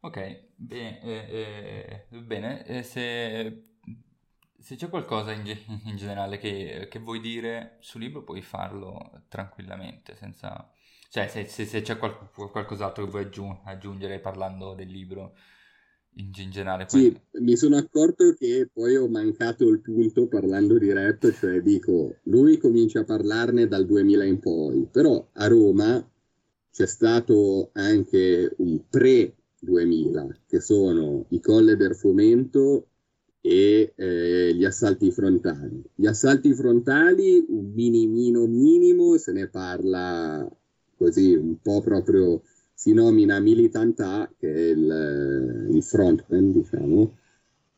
ok, 0.00 0.42
bene, 0.56 1.00
eh, 1.02 2.06
eh, 2.10 2.18
bene 2.18 2.82
se, 2.82 3.64
se, 4.58 4.76
c'è 4.76 4.88
qualcosa 4.88 5.32
in, 5.32 5.46
in 5.84 5.96
generale 5.96 6.38
che, 6.38 6.88
che, 6.90 6.98
vuoi 6.98 7.20
dire 7.20 7.76
sul 7.80 8.00
libro 8.02 8.22
puoi 8.22 8.42
farlo 8.42 9.22
tranquillamente, 9.28 10.16
senza... 10.16 10.70
Cioè, 11.08 11.28
se, 11.28 11.46
se, 11.46 11.64
se 11.64 11.82
c'è 11.82 11.96
qual, 11.98 12.30
qualcos'altro 12.32 13.04
che 13.04 13.10
vuoi 13.10 13.30
aggiungere 13.64 14.18
parlando 14.18 14.74
del 14.74 14.88
libro 14.88 15.34
in, 16.16 16.50
generale. 16.50 16.86
Poi... 16.86 17.00
Sì, 17.00 17.40
mi 17.42 17.56
sono 17.56 17.76
accorto 17.76 18.34
che 18.34 18.68
poi 18.72 18.96
ho 18.96 19.08
mancato 19.08 19.68
il 19.68 19.80
punto 19.80 20.26
parlando 20.26 20.78
di 20.78 20.92
rap, 20.92 21.30
cioè 21.32 21.60
dico, 21.60 22.16
lui 22.24 22.58
comincia 22.58 23.00
a 23.00 23.04
parlarne 23.04 23.66
dal 23.66 23.86
2000 23.86 24.24
in 24.24 24.38
poi, 24.38 24.88
però 24.90 25.26
a 25.32 25.46
Roma 25.46 26.04
c'è 26.70 26.86
stato 26.86 27.70
anche 27.72 28.54
un 28.58 28.80
pre-2000, 28.88 30.36
che 30.46 30.60
sono 30.60 31.26
i 31.30 31.40
Colle 31.40 31.76
del 31.76 31.94
Fomento 31.94 32.88
e 33.40 33.92
eh, 33.94 34.54
gli 34.54 34.64
assalti 34.64 35.10
frontali. 35.10 35.82
Gli 35.94 36.06
assalti 36.06 36.52
frontali, 36.52 37.44
un 37.48 37.72
minimino 37.72 38.46
minimo, 38.46 39.16
se 39.18 39.32
ne 39.32 39.48
parla 39.48 40.46
così 40.96 41.34
un 41.34 41.60
po' 41.60 41.80
proprio 41.80 42.42
si 42.78 42.92
nomina 42.92 43.40
Militant 43.40 43.98
A, 44.00 44.30
che 44.38 44.52
è 44.52 44.68
il, 44.68 45.70
il 45.72 45.82
frontman, 45.82 46.52
diciamo, 46.52 47.16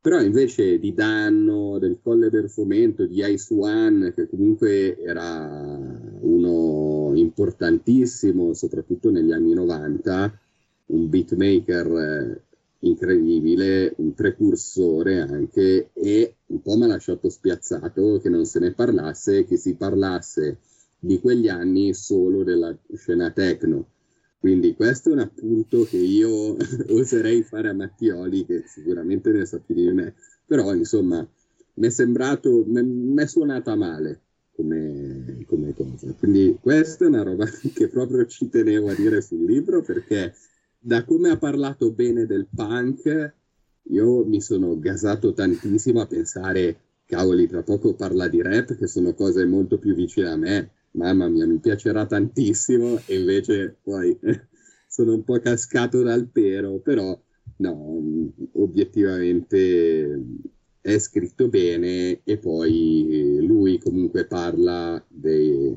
però 0.00 0.20
invece 0.20 0.80
di 0.80 0.92
Danno, 0.92 1.78
del 1.78 2.00
Colle 2.02 2.30
del 2.30 2.50
Fomento, 2.50 3.06
di 3.06 3.22
Ice 3.24 3.54
One, 3.54 4.12
che 4.12 4.28
comunque 4.28 4.98
era 4.98 5.48
uno 6.20 7.12
importantissimo, 7.14 8.54
soprattutto 8.54 9.10
negli 9.10 9.30
anni 9.30 9.54
90, 9.54 10.40
un 10.86 11.08
beatmaker 11.08 11.86
eh, 11.86 12.42
incredibile, 12.80 13.94
un 13.98 14.14
precursore 14.14 15.20
anche, 15.20 15.90
e 15.92 16.34
un 16.46 16.60
po' 16.60 16.76
mi 16.76 16.84
ha 16.84 16.86
lasciato 16.88 17.28
spiazzato 17.28 18.18
che 18.20 18.28
non 18.28 18.46
se 18.46 18.58
ne 18.58 18.72
parlasse, 18.72 19.44
che 19.44 19.56
si 19.56 19.74
parlasse 19.74 20.58
di 20.98 21.20
quegli 21.20 21.46
anni 21.46 21.94
solo 21.94 22.42
della 22.42 22.76
scena 22.94 23.30
techno 23.30 23.86
quindi 24.38 24.74
questo 24.74 25.10
è 25.10 25.12
un 25.12 25.20
appunto 25.20 25.84
che 25.84 25.96
io 25.96 26.56
oserei 26.90 27.42
fare 27.42 27.68
a 27.68 27.74
Mattioli, 27.74 28.44
che 28.44 28.64
sicuramente 28.66 29.30
ne 29.32 29.44
sa 29.44 29.58
più 29.58 29.74
di 29.74 29.90
me, 29.92 30.14
però 30.46 30.74
insomma 30.74 31.26
mi 31.74 31.86
è 31.86 31.90
sembrato, 31.90 32.64
mi 32.66 33.20
è 33.22 33.26
suonata 33.26 33.74
male 33.74 34.22
come, 34.58 35.44
come 35.46 35.74
cosa. 35.74 36.12
Quindi 36.14 36.58
questa 36.60 37.04
è 37.04 37.08
una 37.08 37.22
roba 37.22 37.46
che 37.74 37.88
proprio 37.88 38.26
ci 38.26 38.48
tenevo 38.48 38.88
a 38.88 38.94
dire 38.94 39.20
sul 39.20 39.44
libro 39.44 39.82
perché 39.82 40.34
da 40.78 41.04
come 41.04 41.30
ha 41.30 41.36
parlato 41.36 41.92
bene 41.92 42.26
del 42.26 42.46
punk, 42.52 43.34
io 43.90 44.24
mi 44.24 44.40
sono 44.40 44.78
gasato 44.78 45.32
tantissimo 45.32 46.00
a 46.00 46.06
pensare, 46.06 46.76
cavoli, 47.04 47.46
tra 47.48 47.62
poco 47.62 47.94
parla 47.94 48.28
di 48.28 48.42
rap, 48.42 48.76
che 48.76 48.86
sono 48.86 49.14
cose 49.14 49.44
molto 49.44 49.78
più 49.78 49.94
vicine 49.94 50.28
a 50.28 50.36
me. 50.36 50.70
Mamma 50.92 51.28
mia, 51.28 51.46
mi 51.46 51.58
piacerà 51.58 52.06
tantissimo, 52.06 53.00
e 53.06 53.18
invece 53.18 53.76
poi 53.82 54.18
sono 54.88 55.14
un 55.14 55.24
po' 55.24 55.38
cascato 55.38 56.02
dal 56.02 56.28
pero, 56.28 56.78
però 56.78 57.18
no, 57.56 58.02
obiettivamente 58.52 60.22
è 60.80 60.98
scritto 60.98 61.48
bene 61.48 62.20
e 62.24 62.38
poi 62.38 63.38
lui 63.40 63.78
comunque 63.78 64.24
parla 64.26 65.04
dei, 65.08 65.74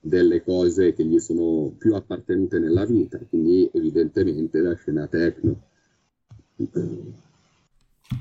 delle 0.00 0.42
cose 0.42 0.94
che 0.94 1.04
gli 1.04 1.18
sono 1.18 1.74
più 1.78 1.94
appartenute 1.94 2.58
nella 2.58 2.86
vita, 2.86 3.18
quindi 3.28 3.70
evidentemente 3.72 4.60
la 4.60 4.74
scena 4.74 5.06
techno. 5.06 5.62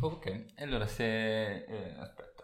Ok, 0.01 0.43
allora 0.57 0.85
se... 0.85 1.63
Eh, 1.65 1.93
aspetta. 1.97 2.36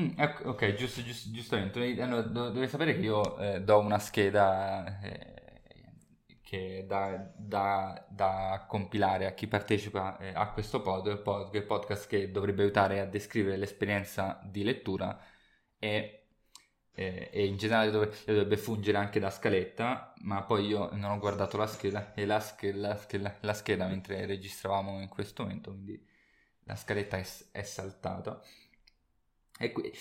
Mm, 0.00 0.12
ecco, 0.16 0.48
ok, 0.50 0.74
giusto, 0.74 1.02
giusto, 1.02 1.30
giustamente. 1.30 2.00
Allora, 2.00 2.22
dovete 2.22 2.68
sapere 2.68 2.94
che 2.94 3.00
io 3.00 3.38
eh, 3.38 3.60
do 3.62 3.78
una 3.78 3.98
scheda 3.98 5.00
eh, 5.02 6.40
che 6.42 6.84
da, 6.86 7.30
da, 7.36 8.06
da, 8.08 8.64
compilare 8.68 9.26
a 9.26 9.32
chi 9.34 9.46
partecipa 9.46 10.16
eh, 10.18 10.32
a 10.34 10.50
questo 10.50 10.80
pod, 10.80 11.20
pod, 11.22 11.60
podcast 11.62 12.08
che 12.08 12.30
dovrebbe 12.30 12.62
aiutare 12.62 13.00
a 13.00 13.06
descrivere 13.06 13.56
l'esperienza 13.56 14.40
di 14.44 14.62
lettura 14.64 15.18
e 15.78 16.22
e, 16.94 17.30
e 17.32 17.46
in 17.46 17.56
generale 17.56 17.90
dove, 17.90 18.12
dovrebbe 18.26 18.56
fungere 18.56 18.98
anche 18.98 19.18
da 19.20 19.30
scaletta, 19.30 20.12
ma 20.22 20.42
poi 20.42 20.66
io 20.66 20.90
non 20.92 21.12
ho 21.12 21.18
guardato 21.18 21.56
la 21.56 21.66
scheda 21.66 22.12
e 22.14 22.26
la 22.26 22.40
scheda, 22.40 22.88
la 22.88 22.96
scheda, 22.96 23.36
la 23.40 23.54
scheda 23.54 23.86
mentre 23.86 24.26
registravamo 24.26 25.00
in 25.00 25.08
questo 25.08 25.42
momento, 25.42 25.70
quindi 25.70 26.06
la 26.64 26.76
scaletta 26.76 27.16
è, 27.18 27.26
è 27.52 27.62
saltata. 27.62 28.42
E, 29.62 29.70
qui, 29.70 29.92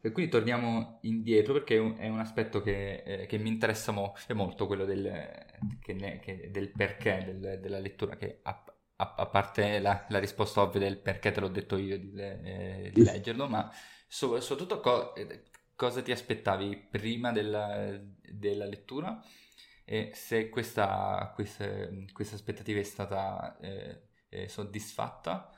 e, 0.00 0.10
quindi 0.10 0.28
torniamo 0.28 0.98
indietro 1.02 1.52
perché 1.52 1.76
è 1.76 1.78
un, 1.78 1.96
è 1.96 2.08
un 2.08 2.18
aspetto 2.18 2.60
che, 2.60 3.02
eh, 3.04 3.26
che 3.26 3.38
mi 3.38 3.48
interessa 3.48 3.92
mo, 3.92 4.14
molto, 4.34 4.66
quello 4.66 4.84
del, 4.84 5.02
ne, 5.02 6.18
che, 6.18 6.50
del 6.50 6.72
perché 6.72 7.22
del, 7.24 7.60
della 7.60 7.78
lettura, 7.78 8.16
che 8.16 8.40
a, 8.42 8.64
a, 8.96 9.14
a 9.16 9.26
parte 9.26 9.78
la, 9.78 10.04
la, 10.08 10.18
risposta 10.18 10.60
ovvia 10.62 10.80
del 10.80 10.98
perché 10.98 11.30
te 11.30 11.38
l'ho 11.38 11.48
detto 11.48 11.76
io 11.76 11.96
di, 12.00 12.12
eh, 12.16 12.90
di 12.92 13.04
leggerlo, 13.04 13.46
ma 13.46 13.70
so, 14.08 14.40
soprattutto 14.40 14.80
co, 14.80 15.12
cosa 15.76 16.02
ti 16.02 16.10
aspettavi 16.10 16.88
prima 16.90 17.30
della, 17.30 17.96
della 18.28 18.66
lettura? 18.66 19.22
E 19.84 20.10
se 20.14 20.48
questa, 20.48 21.30
questa, 21.32 21.88
questa 22.12 22.34
aspettativa 22.34 22.80
è 22.80 22.82
stata 22.82 23.56
eh, 23.60 24.08
eh, 24.30 24.48
soddisfatta 24.48 25.55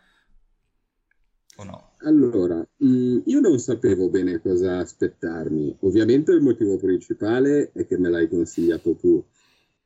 o 1.59 1.65
no? 1.65 1.91
Allora, 1.99 2.67
mm, 2.85 3.21
io 3.25 3.41
non 3.41 3.59
sapevo 3.59 4.09
bene 4.09 4.41
cosa 4.41 4.79
aspettarmi. 4.79 5.77
Ovviamente 5.81 6.33
il 6.33 6.41
motivo 6.41 6.77
principale 6.77 7.73
è 7.73 7.87
che 7.87 7.99
me 7.99 8.09
l'hai 8.09 8.29
consigliato 8.29 8.95
tu. 8.95 9.25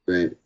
Cioè, 0.04 0.36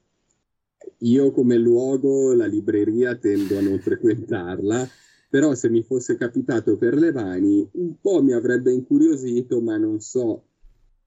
io 0.98 1.30
come 1.32 1.56
luogo, 1.56 2.32
la 2.32 2.46
libreria, 2.46 3.16
tendo 3.16 3.58
a 3.58 3.60
non 3.60 3.78
frequentarla 3.80 4.88
però 5.28 5.54
se 5.54 5.68
mi 5.68 5.82
fosse 5.82 6.16
capitato 6.16 6.76
per 6.76 6.94
le 6.94 7.12
mani 7.12 7.68
un 7.72 8.00
po' 8.00 8.22
mi 8.22 8.32
avrebbe 8.32 8.72
incuriosito, 8.72 9.60
ma 9.60 9.76
non 9.76 10.00
so 10.00 10.44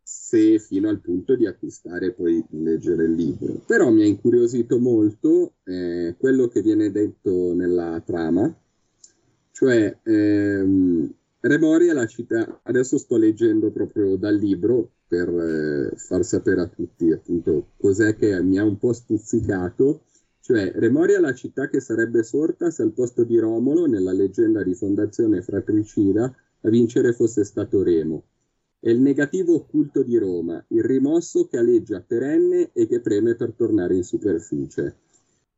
se 0.03 0.59
fino 0.59 0.89
al 0.89 1.01
punto 1.01 1.35
di 1.35 1.45
acquistare 1.45 2.07
e 2.07 2.11
poi 2.11 2.43
leggere 2.49 3.05
il 3.05 3.13
libro. 3.13 3.61
Però 3.65 3.89
mi 3.89 4.03
ha 4.03 4.05
incuriosito 4.05 4.79
molto 4.79 5.53
eh, 5.63 6.15
quello 6.17 6.47
che 6.47 6.61
viene 6.61 6.91
detto 6.91 7.53
nella 7.53 8.01
trama, 8.05 8.53
cioè 9.59 9.97
ehm, 10.03 11.13
Remoria 11.41 11.91
è 11.91 11.93
la 11.93 12.05
città, 12.05 12.61
adesso 12.63 12.97
sto 12.97 13.17
leggendo 13.17 13.71
proprio 13.71 14.15
dal 14.15 14.35
libro 14.35 14.91
per 15.05 15.27
eh, 15.27 15.97
far 15.97 16.23
sapere 16.23 16.61
a 16.61 16.67
tutti 16.67 17.11
appunto 17.11 17.71
cos'è 17.77 18.15
che 18.15 18.41
mi 18.41 18.57
ha 18.57 18.63
un 18.63 18.77
po' 18.77 18.93
stuzzicato 18.93 20.03
cioè, 20.49 20.71
Remoria 20.73 21.17
è 21.17 21.19
la 21.19 21.35
città 21.35 21.67
che 21.67 21.79
sarebbe 21.79 22.23
sorta 22.23 22.71
se 22.71 22.81
al 22.81 22.91
posto 22.91 23.23
di 23.23 23.37
Romolo, 23.37 23.85
nella 23.85 24.13
leggenda 24.13 24.63
di 24.63 24.73
fondazione 24.73 25.43
fratricida, 25.43 26.23
a 26.61 26.69
vincere 26.69 27.13
fosse 27.13 27.43
stato 27.43 27.83
Remo. 27.83 28.23
È 28.79 28.89
il 28.89 28.99
negativo 28.99 29.53
occulto 29.53 30.01
di 30.01 30.17
Roma, 30.17 30.65
il 30.69 30.83
rimosso 30.83 31.45
che 31.45 31.57
aleggia 31.59 32.01
perenne 32.01 32.71
e 32.73 32.87
che 32.87 32.99
preme 32.99 33.35
per 33.35 33.53
tornare 33.53 33.95
in 33.95 34.03
superficie. 34.03 34.95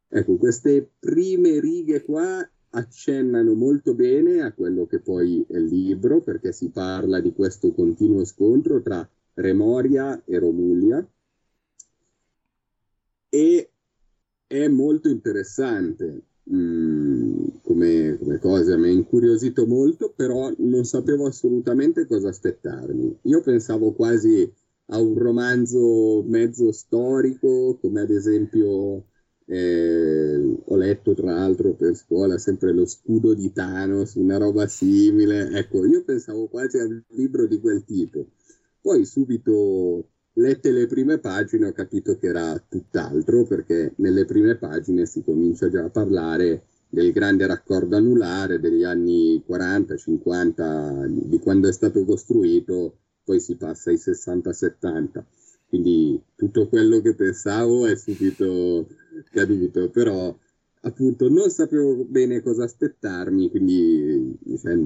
Ecco, 0.09 0.35
queste 0.35 0.89
prime 0.99 1.61
righe 1.61 2.03
qua 2.03 2.45
accennano 2.71 3.53
molto 3.53 3.93
bene 3.93 4.41
a 4.41 4.53
quello 4.53 4.85
che 4.85 4.99
poi 4.99 5.45
è 5.47 5.57
il 5.57 5.65
libro, 5.65 6.21
perché 6.21 6.51
si 6.51 6.69
parla 6.69 7.19
di 7.19 7.33
questo 7.33 7.71
continuo 7.73 8.25
scontro 8.25 8.81
tra 8.81 9.07
Remoria 9.35 10.21
e 10.25 10.39
Romulia. 10.39 11.05
E 13.29 13.71
è 14.47 14.67
molto 14.67 15.07
interessante 15.09 16.23
mh, 16.43 16.55
mm, 16.55 17.47
come, 17.61 18.17
come, 18.17 18.39
cosa, 18.39 18.77
mi 18.77 18.89
ha 18.89 18.91
incuriosito 18.91 19.65
molto, 19.65 20.11
però 20.15 20.51
non 20.57 20.83
sapevo 20.85 21.27
assolutamente 21.27 22.05
cosa 22.05 22.29
aspettarmi. 22.29 23.19
Io 23.23 23.41
pensavo 23.41 23.93
quasi 23.93 24.51
a 24.87 24.99
un 24.99 25.17
romanzo 25.17 26.23
mezzo 26.23 26.71
storico, 26.71 27.77
come 27.79 28.01
ad 28.01 28.09
esempio 28.09 29.05
eh, 29.45 30.57
ho 30.65 30.75
letto 30.75 31.13
tra 31.13 31.33
l'altro 31.33 31.73
per 31.73 31.95
scuola 31.95 32.37
sempre 32.37 32.73
lo 32.73 32.85
scudo 32.85 33.33
di 33.33 33.51
Thanos, 33.51 34.15
una 34.15 34.37
roba 34.37 34.67
simile. 34.67 35.49
Ecco, 35.51 35.85
io 35.85 36.03
pensavo 36.03 36.47
quasi 36.47 36.77
a 36.79 36.85
un 36.85 37.01
libro 37.09 37.47
di 37.47 37.59
quel 37.59 37.83
tipo. 37.83 38.27
Poi 38.81 39.05
subito 39.05 40.05
Lette 40.35 40.71
le 40.71 40.87
prime 40.87 41.17
pagine 41.17 41.67
ho 41.67 41.71
capito 41.73 42.17
che 42.17 42.27
era 42.27 42.57
tutt'altro 42.69 43.45
perché 43.45 43.91
nelle 43.97 44.23
prime 44.23 44.55
pagine 44.55 45.05
si 45.05 45.21
comincia 45.23 45.69
già 45.69 45.83
a 45.83 45.89
parlare 45.89 46.63
del 46.87 47.11
grande 47.11 47.45
raccordo 47.45 47.97
anulare 47.97 48.59
degli 48.61 48.83
anni 48.83 49.43
40-50, 49.45 51.05
di 51.05 51.37
quando 51.39 51.67
è 51.67 51.73
stato 51.73 52.05
costruito, 52.05 52.97
poi 53.25 53.41
si 53.41 53.55
passa 53.55 53.89
ai 53.89 53.97
60-70. 53.97 55.23
Quindi 55.67 56.21
tutto 56.35 56.67
quello 56.69 57.01
che 57.01 57.13
pensavo 57.13 57.85
è 57.85 57.95
subito 57.95 58.87
caduto, 59.29 59.89
però 59.89 60.35
appunto 60.81 61.29
non 61.29 61.49
sapevo 61.49 62.03
bene 62.05 62.41
cosa 62.41 62.63
aspettarmi, 62.63 63.49
quindi 63.49 64.37
cioè, 64.59 64.77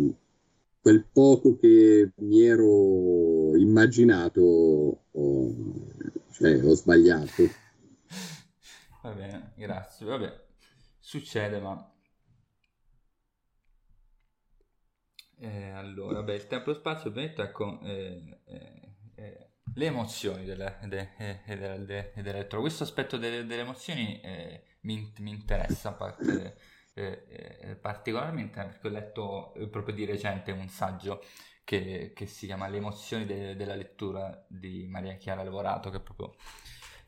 quel 0.82 1.06
poco 1.12 1.58
che 1.58 2.12
mi 2.17 2.41
ero 2.43 3.56
immaginato 3.56 4.41
ho, 5.12 5.56
cioè, 6.32 6.63
ho 6.63 6.76
sbagliato. 6.76 7.43
Va 9.02 9.12
bene, 9.12 9.54
grazie. 9.56 10.06
Vabbè, 10.06 10.45
succede, 11.00 11.60
ma... 11.60 11.91
Eh, 15.38 15.69
allora, 15.69 16.24
beh, 16.24 16.36
il 16.36 16.48
tempo 16.48 16.71
e 16.71 16.76
spazio, 16.76 17.10
ovviamente, 17.10 17.41
ecco, 17.41 17.80
eh, 17.82 18.39
eh, 18.45 18.93
eh 19.15 19.50
le 19.75 19.85
emozioni 19.85 20.45
della. 20.45 20.77
Questo 22.59 22.83
aspetto 22.83 23.17
delle, 23.17 23.59
emozioni 23.59 24.19
eh, 24.21 24.63
mi, 24.81 25.11
mi, 25.19 25.31
interessa 25.31 25.93
parte 25.93 26.57
eh, 26.93 27.25
eh, 27.61 27.75
particolarmente 27.75 28.63
perché 28.63 28.88
ho 28.88 28.89
letto 28.89 29.53
eh, 29.55 29.67
proprio 29.67 29.93
di 29.93 30.05
recente 30.05 30.51
un 30.51 30.69
saggio 30.69 31.23
che, 31.63 32.13
che 32.15 32.25
si 32.25 32.45
chiama 32.45 32.67
Le 32.67 32.77
emozioni 32.77 33.25
de- 33.25 33.55
della 33.55 33.75
lettura 33.75 34.45
di 34.47 34.85
Maria 34.88 35.15
Chiara 35.15 35.43
Lavorato, 35.43 35.89
che 35.89 35.99
proprio 35.99 36.35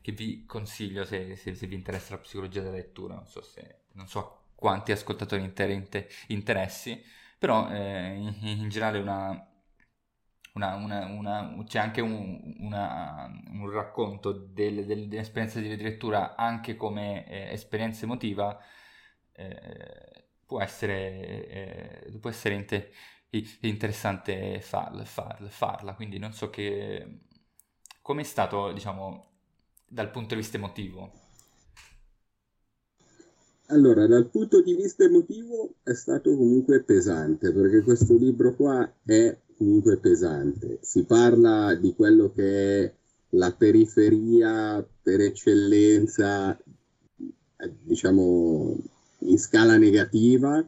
che 0.00 0.12
vi 0.12 0.44
consiglio 0.46 1.04
se, 1.04 1.36
se, 1.36 1.54
se, 1.54 1.66
vi 1.66 1.74
interessa 1.74 2.14
la 2.14 2.20
psicologia 2.20 2.60
della 2.60 2.76
lettura, 2.76 3.14
non 3.14 3.26
so, 3.26 3.42
se, 3.42 3.82
non 3.92 4.06
so 4.08 4.50
quanti 4.54 4.92
ascoltatori 4.92 5.42
inter- 5.42 5.70
inter- 5.70 6.10
interessi, 6.28 7.02
però 7.38 7.70
eh, 7.70 8.14
in, 8.14 8.34
in, 8.40 8.68
generale 8.68 8.98
una, 8.98 9.48
una, 10.58 10.74
una, 10.74 11.06
una, 11.06 11.64
c'è 11.64 11.78
anche 11.78 12.00
un, 12.00 12.40
un 12.60 13.70
racconto 13.70 14.32
del, 14.32 14.86
del, 14.86 15.08
dell'esperienza 15.08 15.60
di 15.60 15.76
lettura 15.76 16.34
anche 16.36 16.76
come 16.76 17.26
eh, 17.28 17.52
esperienza 17.52 18.04
emotiva 18.04 18.58
eh, 19.32 20.24
può 20.46 20.60
essere, 20.60 21.48
eh, 22.06 22.18
può 22.20 22.30
essere 22.30 22.54
inter- 22.54 22.90
interessante 23.60 24.60
farla, 24.60 25.04
farla, 25.04 25.48
farla, 25.48 25.94
quindi 25.94 26.18
non 26.18 26.32
so 26.32 26.50
che... 26.50 27.20
Com'è 28.00 28.22
stato, 28.22 28.72
diciamo, 28.72 29.32
dal 29.86 30.10
punto 30.10 30.34
di 30.34 30.40
vista 30.40 30.56
emotivo? 30.56 31.27
Allora, 33.70 34.06
dal 34.06 34.30
punto 34.30 34.62
di 34.62 34.74
vista 34.74 35.04
emotivo 35.04 35.74
è 35.82 35.92
stato 35.92 36.34
comunque 36.34 36.82
pesante, 36.82 37.52
perché 37.52 37.82
questo 37.82 38.16
libro 38.16 38.54
qua 38.54 38.90
è 39.04 39.36
comunque 39.58 39.98
pesante. 39.98 40.78
Si 40.80 41.04
parla 41.04 41.74
di 41.74 41.94
quello 41.94 42.32
che 42.32 42.84
è 42.84 42.94
la 43.30 43.52
periferia 43.52 44.82
per 45.02 45.20
eccellenza 45.20 46.58
diciamo, 47.82 48.74
in 49.18 49.38
scala 49.38 49.76
negativa, 49.76 50.66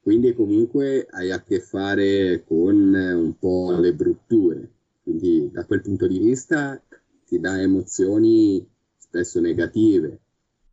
quindi 0.00 0.34
comunque 0.34 1.06
hai 1.10 1.30
a 1.30 1.40
che 1.40 1.60
fare 1.60 2.42
con 2.44 2.94
un 2.94 3.38
po' 3.38 3.78
le 3.78 3.94
brutture. 3.94 4.70
Quindi 5.04 5.50
da 5.52 5.64
quel 5.66 5.82
punto 5.82 6.08
di 6.08 6.18
vista 6.18 6.82
ti 7.28 7.38
dà 7.38 7.60
emozioni 7.60 8.66
spesso 8.96 9.38
negative, 9.38 10.18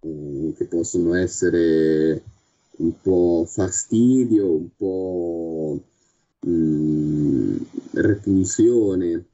eh, 0.02 0.54
che 0.58 0.66
possono 0.66 1.14
essere 1.16 2.24
un 2.78 3.00
po' 3.02 3.46
fastidio, 3.48 4.52
un 4.52 4.70
po' 4.76 5.82
mh, 6.40 6.50
mm, 6.50 7.58
repulsione. 7.94 9.26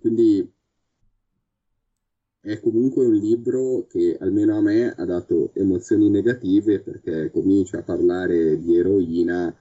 Quindi 0.00 0.50
è 2.40 2.60
comunque 2.60 3.04
un 3.04 3.14
libro 3.14 3.86
che 3.88 4.16
almeno 4.20 4.56
a 4.56 4.60
me 4.60 4.92
ha 4.92 5.04
dato 5.04 5.50
emozioni 5.54 6.10
negative 6.10 6.80
perché 6.80 7.30
comincia 7.30 7.78
a 7.78 7.82
parlare 7.82 8.60
di 8.60 8.76
eroina, 8.76 9.54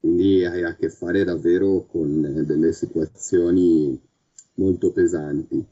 quindi 0.00 0.44
hai 0.44 0.62
a 0.62 0.74
che 0.76 0.90
fare 0.90 1.24
davvero 1.24 1.86
con 1.90 2.44
delle 2.46 2.72
situazioni 2.72 3.98
molto 4.54 4.92
pesanti. 4.92 5.64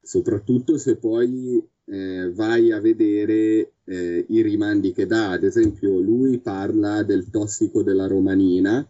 Soprattutto 0.00 0.78
se 0.78 0.96
poi 0.96 1.62
eh, 1.90 2.30
vai 2.32 2.70
a 2.72 2.80
vedere 2.80 3.72
eh, 3.84 4.24
i 4.28 4.42
rimandi 4.42 4.92
che 4.92 5.06
dà, 5.06 5.30
ad 5.30 5.44
esempio 5.44 5.98
lui 5.98 6.38
parla 6.38 7.02
del 7.02 7.30
tossico 7.30 7.82
della 7.82 8.06
romanina, 8.06 8.86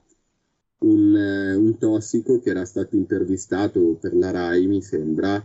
un, 0.79 1.17
eh, 1.17 1.55
un 1.55 1.79
tossico 1.79 2.41
che 2.41 2.51
era 2.51 2.65
stato 2.65 2.97
intervistato 2.97 3.97
per 4.01 4.15
la 4.15 4.31
RAI, 4.31 4.67
mi 4.67 4.83
sembra, 4.83 5.43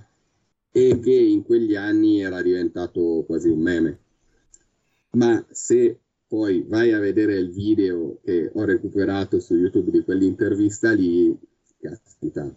e 0.71 0.99
che 0.99 1.13
in 1.13 1.43
quegli 1.43 1.75
anni 1.75 2.21
era 2.21 2.41
diventato 2.41 3.23
quasi 3.25 3.49
un 3.49 3.59
meme. 3.59 3.99
Ma 5.11 5.45
se 5.51 5.99
poi 6.27 6.65
vai 6.67 6.91
a 6.93 6.99
vedere 6.99 7.35
il 7.35 7.51
video 7.51 8.19
che 8.23 8.49
ho 8.51 8.63
recuperato 8.65 9.39
su 9.39 9.55
YouTube 9.55 9.91
di 9.91 10.03
quell'intervista 10.03 10.91
lì, 10.91 11.37
caspita, 11.79 12.51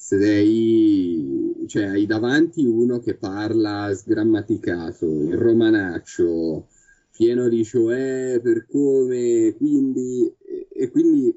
sei, 0.00 1.64
cioè, 1.66 1.86
hai 1.86 2.06
davanti 2.06 2.64
uno 2.64 3.00
che 3.00 3.16
parla 3.16 3.92
sgrammaticato, 3.92 5.06
il 5.06 5.36
romanaccio, 5.36 6.68
pieno 7.10 7.48
di 7.48 7.64
cioè, 7.64 8.38
per 8.40 8.66
come, 8.68 9.54
quindi, 9.58 10.32
e 10.70 10.90
quindi 10.90 11.36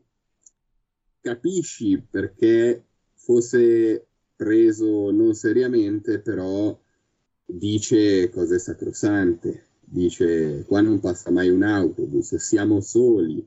capisci 1.22 2.06
perché 2.08 2.84
fosse 3.16 4.06
preso 4.36 5.10
non 5.10 5.34
seriamente, 5.34 6.20
però 6.20 6.80
dice 7.44 8.30
cose 8.30 8.60
sacrosante, 8.60 9.66
dice 9.80 10.64
qua 10.68 10.82
non 10.82 11.00
passa 11.00 11.32
mai 11.32 11.50
un 11.50 11.64
autobus, 11.64 12.36
siamo 12.36 12.80
soli 12.80 13.46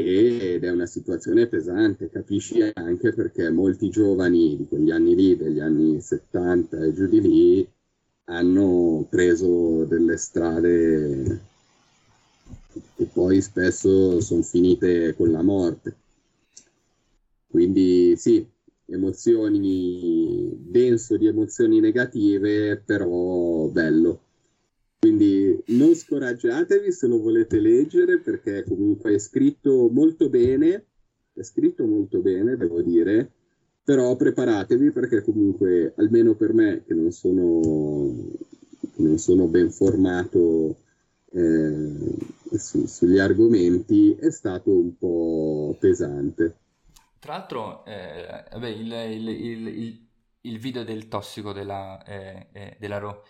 ed 0.00 0.62
è 0.62 0.70
una 0.70 0.86
situazione 0.86 1.48
pesante, 1.48 2.08
capisci 2.08 2.62
anche 2.72 3.12
perché 3.12 3.50
molti 3.50 3.90
giovani 3.90 4.56
di 4.56 4.66
quegli 4.68 4.92
anni 4.92 5.16
lì, 5.16 5.36
degli 5.36 5.58
anni 5.58 6.00
70 6.00 6.84
e 6.84 6.92
giù 6.92 7.08
di 7.08 7.20
lì, 7.20 7.68
hanno 8.26 9.04
preso 9.10 9.84
delle 9.86 10.16
strade 10.16 11.40
che 12.94 13.04
poi 13.12 13.40
spesso 13.40 14.20
sono 14.20 14.42
finite 14.42 15.16
con 15.16 15.32
la 15.32 15.42
morte. 15.42 15.96
Quindi 17.48 18.14
sì, 18.16 18.46
emozioni, 18.84 20.54
denso 20.60 21.16
di 21.16 21.26
emozioni 21.26 21.80
negative, 21.80 22.76
però 22.76 23.66
bello. 23.66 24.20
Quindi 25.00 25.62
non 25.68 25.94
scoraggiatevi 25.94 26.90
se 26.90 27.06
lo 27.06 27.20
volete 27.20 27.60
leggere 27.60 28.18
perché 28.18 28.64
comunque 28.64 29.14
è 29.14 29.18
scritto 29.18 29.88
molto 29.88 30.28
bene, 30.28 30.86
è 31.32 31.42
scritto 31.42 31.86
molto 31.86 32.18
bene, 32.18 32.56
devo 32.56 32.82
dire, 32.82 33.30
però 33.84 34.16
preparatevi 34.16 34.90
perché 34.90 35.22
comunque, 35.22 35.94
almeno 35.96 36.34
per 36.34 36.52
me 36.52 36.82
che 36.84 36.94
non 36.94 37.12
sono, 37.12 37.60
non 38.96 39.18
sono 39.18 39.46
ben 39.46 39.70
formato 39.70 40.80
eh, 41.30 42.56
su, 42.56 42.86
sugli 42.86 43.18
argomenti, 43.18 44.16
è 44.16 44.30
stato 44.30 44.72
un 44.72 44.98
po' 44.98 45.76
pesante. 45.78 46.56
Tra 47.20 47.34
l'altro, 47.34 47.84
eh, 47.84 48.44
vabbè, 48.50 48.68
il, 48.68 48.92
il, 48.92 49.28
il, 49.28 50.08
il, 50.40 50.58
video 50.58 50.82
del 50.82 51.08
tossico 51.08 51.52
della, 51.52 52.02
eh, 52.04 52.48
eh, 52.52 52.76
della 52.78 52.98
Ro, 52.98 53.22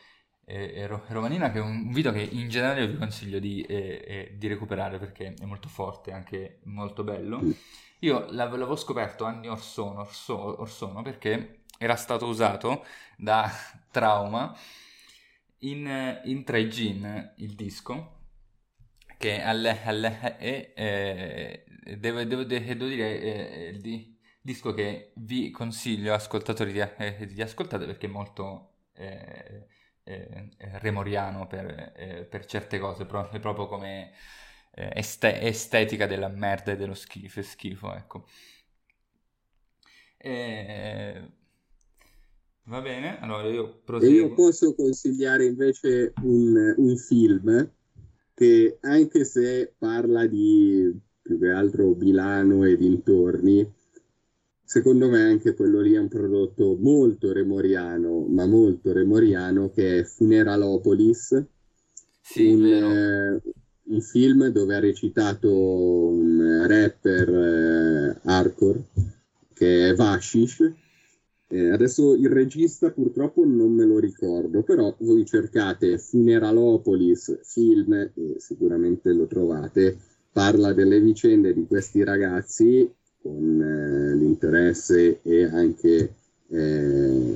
eh, 0.49 0.87
Ro, 0.87 1.05
Romanina, 1.09 1.51
che 1.51 1.59
è 1.59 1.63
un 1.63 1.93
video 1.93 2.11
che 2.11 2.23
in 2.23 2.49
generale 2.49 2.89
vi 2.89 2.97
consiglio 2.97 3.39
di, 3.39 3.61
eh, 3.63 4.05
eh, 4.07 4.35
di 4.39 4.47
recuperare 4.47 4.99
perché 4.99 5.35
è 5.39 5.45
molto 5.45 5.69
forte, 5.69 6.13
anche 6.13 6.61
molto 6.65 7.05
bello. 7.05 7.43
Io 8.01 8.27
l'avevo 8.31 8.75
scoperto 8.75 9.25
anni 9.25 9.49
or 9.49 9.61
sono, 9.61 10.01
or, 10.01 10.15
so, 10.15 10.37
or 10.37 10.71
sono 10.71 11.03
perché 11.03 11.65
era 11.77 11.97
stato 11.97 12.27
usato 12.27 12.85
da 13.17 13.51
Trauma 13.91 14.57
in, 15.59 16.21
in 16.25 16.45
3 16.45 16.69
Gin, 16.69 17.35
il 17.37 17.55
disco, 17.55 18.17
che 19.19 19.43
alle, 19.43 19.83
alle, 19.85 20.39
è, 20.39 20.73
è, 20.73 21.65
devo, 21.97 22.25
devo, 22.25 22.45
devo 22.45 22.87
dire, 22.87 23.71
il 23.75 24.17
disco 24.41 24.73
che 24.73 25.13
vi 25.17 25.51
consiglio 25.51 26.15
ascoltatori 26.15 26.73
di, 26.73 26.79
eh, 26.79 27.27
di 27.27 27.43
ascoltate 27.43 27.85
perché 27.85 28.07
è 28.07 28.11
molto 28.11 28.77
eh, 30.09 30.49
eh, 30.57 30.79
remoriano 30.79 31.47
per, 31.47 31.93
eh, 31.95 32.27
per, 32.29 32.47
certe 32.47 32.79
cose, 32.79 33.05
pro- 33.05 33.31
è 33.31 33.39
proprio 33.41 33.67
come 33.67 34.13
eh, 34.73 34.91
este- 34.95 35.41
estetica 35.43 36.07
della 36.07 36.29
merda 36.29 36.73
e 36.73 36.77
dello 36.77 36.95
schifo, 36.95 37.43
schifo 37.43 37.95
ecco. 37.95 38.27
E... 40.17 41.31
Va 42.65 42.81
bene, 42.81 43.21
allora 43.21 43.49
io 43.49 43.81
proseguo. 43.85 44.17
Io 44.17 44.35
posso 44.35 44.75
consigliare 44.75 45.45
invece 45.45 46.15
un, 46.23 46.75
un 46.77 46.97
film 46.97 47.71
che 48.35 48.79
anche 48.81 49.25
se 49.25 49.75
parla 49.77 50.27
di 50.27 50.99
più 51.21 51.39
che 51.39 51.51
altro 51.51 51.95
Milano 51.95 52.65
e 52.65 52.77
dintorni, 52.77 53.71
secondo 54.69 55.09
me 55.09 55.23
anche 55.23 55.55
quello 55.55 55.81
lì 55.81 55.95
è 55.95 55.99
un 55.99 56.09
prodotto 56.09 56.77
molto 56.79 57.33
remoriano, 57.33 58.27
ma 58.29 58.45
molto 58.45 58.93
remoriano, 58.93 59.71
che 59.71 60.01
è 60.01 60.05
Funeralopolis, 60.05 61.43
sì, 62.21 62.53
un, 62.53 62.67
eh, 62.67 63.41
un, 63.85 64.01
film 64.03 64.49
dove 64.49 64.75
ha 64.75 64.79
recitato 64.79 65.51
un 65.51 66.67
rapper 66.69 67.29
eh, 67.31 68.21
hardcore 68.25 68.85
che 69.55 69.89
è 69.89 69.95
Vashish. 69.95 70.71
Eh, 71.49 71.71
adesso 71.71 72.13
il 72.13 72.29
regista 72.29 72.91
purtroppo 72.91 73.47
non 73.47 73.73
me 73.73 73.87
lo 73.87 73.99
ricordo, 73.99 74.63
però 74.65 74.95
voi 74.99 75.25
cercate 75.25 75.97
Funeralopolis 75.97 77.39
film 77.43 77.95
e 77.95 78.13
sicuramente 78.37 79.15
lo 79.15 79.27
trovate. 79.27 79.97
Parla 80.31 80.75
delle 80.75 81.01
vicende 81.01 81.55
di 81.55 81.67
questi 81.67 82.05
ragazzi 82.05 82.97
con 83.21 83.61
eh, 83.61 84.15
l'interesse 84.17 85.21
e 85.23 85.45
anche 85.45 86.15
eh, 86.49 87.35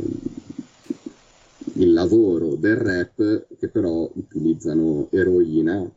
il 1.75 1.92
lavoro 1.92 2.55
del 2.57 2.77
rap 2.77 3.47
che 3.59 3.68
però 3.68 4.11
utilizzano 4.14 5.09
eroina 5.11 5.90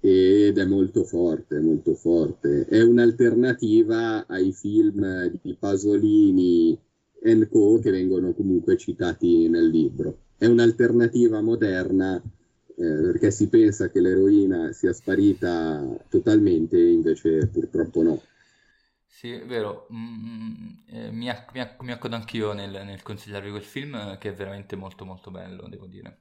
ed 0.00 0.56
è 0.56 0.64
molto 0.64 1.04
forte, 1.04 1.58
molto 1.60 1.94
forte. 1.94 2.64
È 2.66 2.82
un'alternativa 2.82 4.26
ai 4.26 4.52
film 4.52 5.30
di 5.42 5.56
Pasolini 5.58 6.78
e 7.20 7.48
Co 7.48 7.78
che 7.80 7.90
vengono 7.90 8.32
comunque 8.32 8.76
citati 8.76 9.48
nel 9.48 9.68
libro. 9.68 10.18
È 10.38 10.46
un'alternativa 10.46 11.40
moderna 11.40 12.16
eh, 12.16 12.22
perché 12.74 13.30
si 13.30 13.48
pensa 13.48 13.90
che 13.90 14.00
l'eroina 14.00 14.72
sia 14.72 14.92
sparita 14.92 15.84
totalmente, 16.08 16.78
invece 16.78 17.46
purtroppo 17.46 18.02
no. 18.02 18.22
Sì, 19.16 19.32
è 19.32 19.46
vero, 19.46 19.86
mm, 19.90 20.68
eh, 20.88 21.10
mi, 21.10 21.30
acc- 21.30 21.50
mi, 21.54 21.60
acc- 21.60 21.80
mi, 21.80 21.90
accodo 21.90 22.16
anch'io 22.16 22.52
nel, 22.52 22.70
nel, 22.84 23.00
consigliarvi 23.02 23.48
quel 23.48 23.62
film 23.62 24.18
che 24.18 24.28
è 24.28 24.34
veramente 24.34 24.76
molto 24.76 25.06
molto 25.06 25.30
bello, 25.30 25.66
devo 25.68 25.86
dire. 25.86 26.18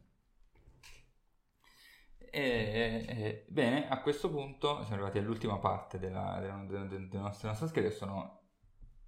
E, 2.18 3.06
e, 3.06 3.46
bene, 3.50 3.90
a 3.90 4.00
questo 4.00 4.30
punto 4.30 4.78
siamo 4.84 4.94
arrivati 4.94 5.18
all'ultima 5.18 5.58
parte 5.58 6.00
della, 6.00 6.38
della, 6.40 6.64
della, 6.66 6.86
della 6.86 7.22
nostra, 7.24 7.50
nostra 7.50 7.68
scheda, 7.68 7.90
che 7.90 7.94
sono 7.94 8.44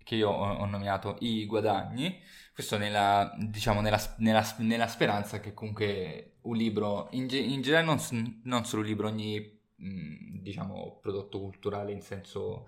che 0.04 0.16
io 0.16 0.30
ho, 0.32 0.66
nominato 0.66 1.16
i 1.22 1.46
guadagni, 1.46 2.22
questo 2.54 2.78
nella, 2.78 3.34
diciamo, 3.38 3.80
nella, 3.80 4.00
nella, 4.18 4.56
nella 4.60 4.88
speranza 4.88 5.40
che 5.40 5.54
comunque 5.54 6.40
un 6.42 6.58
libro, 6.58 7.08
in, 7.12 7.28
in 7.30 7.62
generale 7.62 7.86
non, 7.86 8.42
non, 8.44 8.66
solo 8.66 8.82
un 8.82 8.88
libro, 8.88 9.08
ogni 9.08 9.62
diciamo, 9.78 11.00
prodotto 11.02 11.40
culturale 11.40 11.92
in 11.92 12.02
senso, 12.02 12.68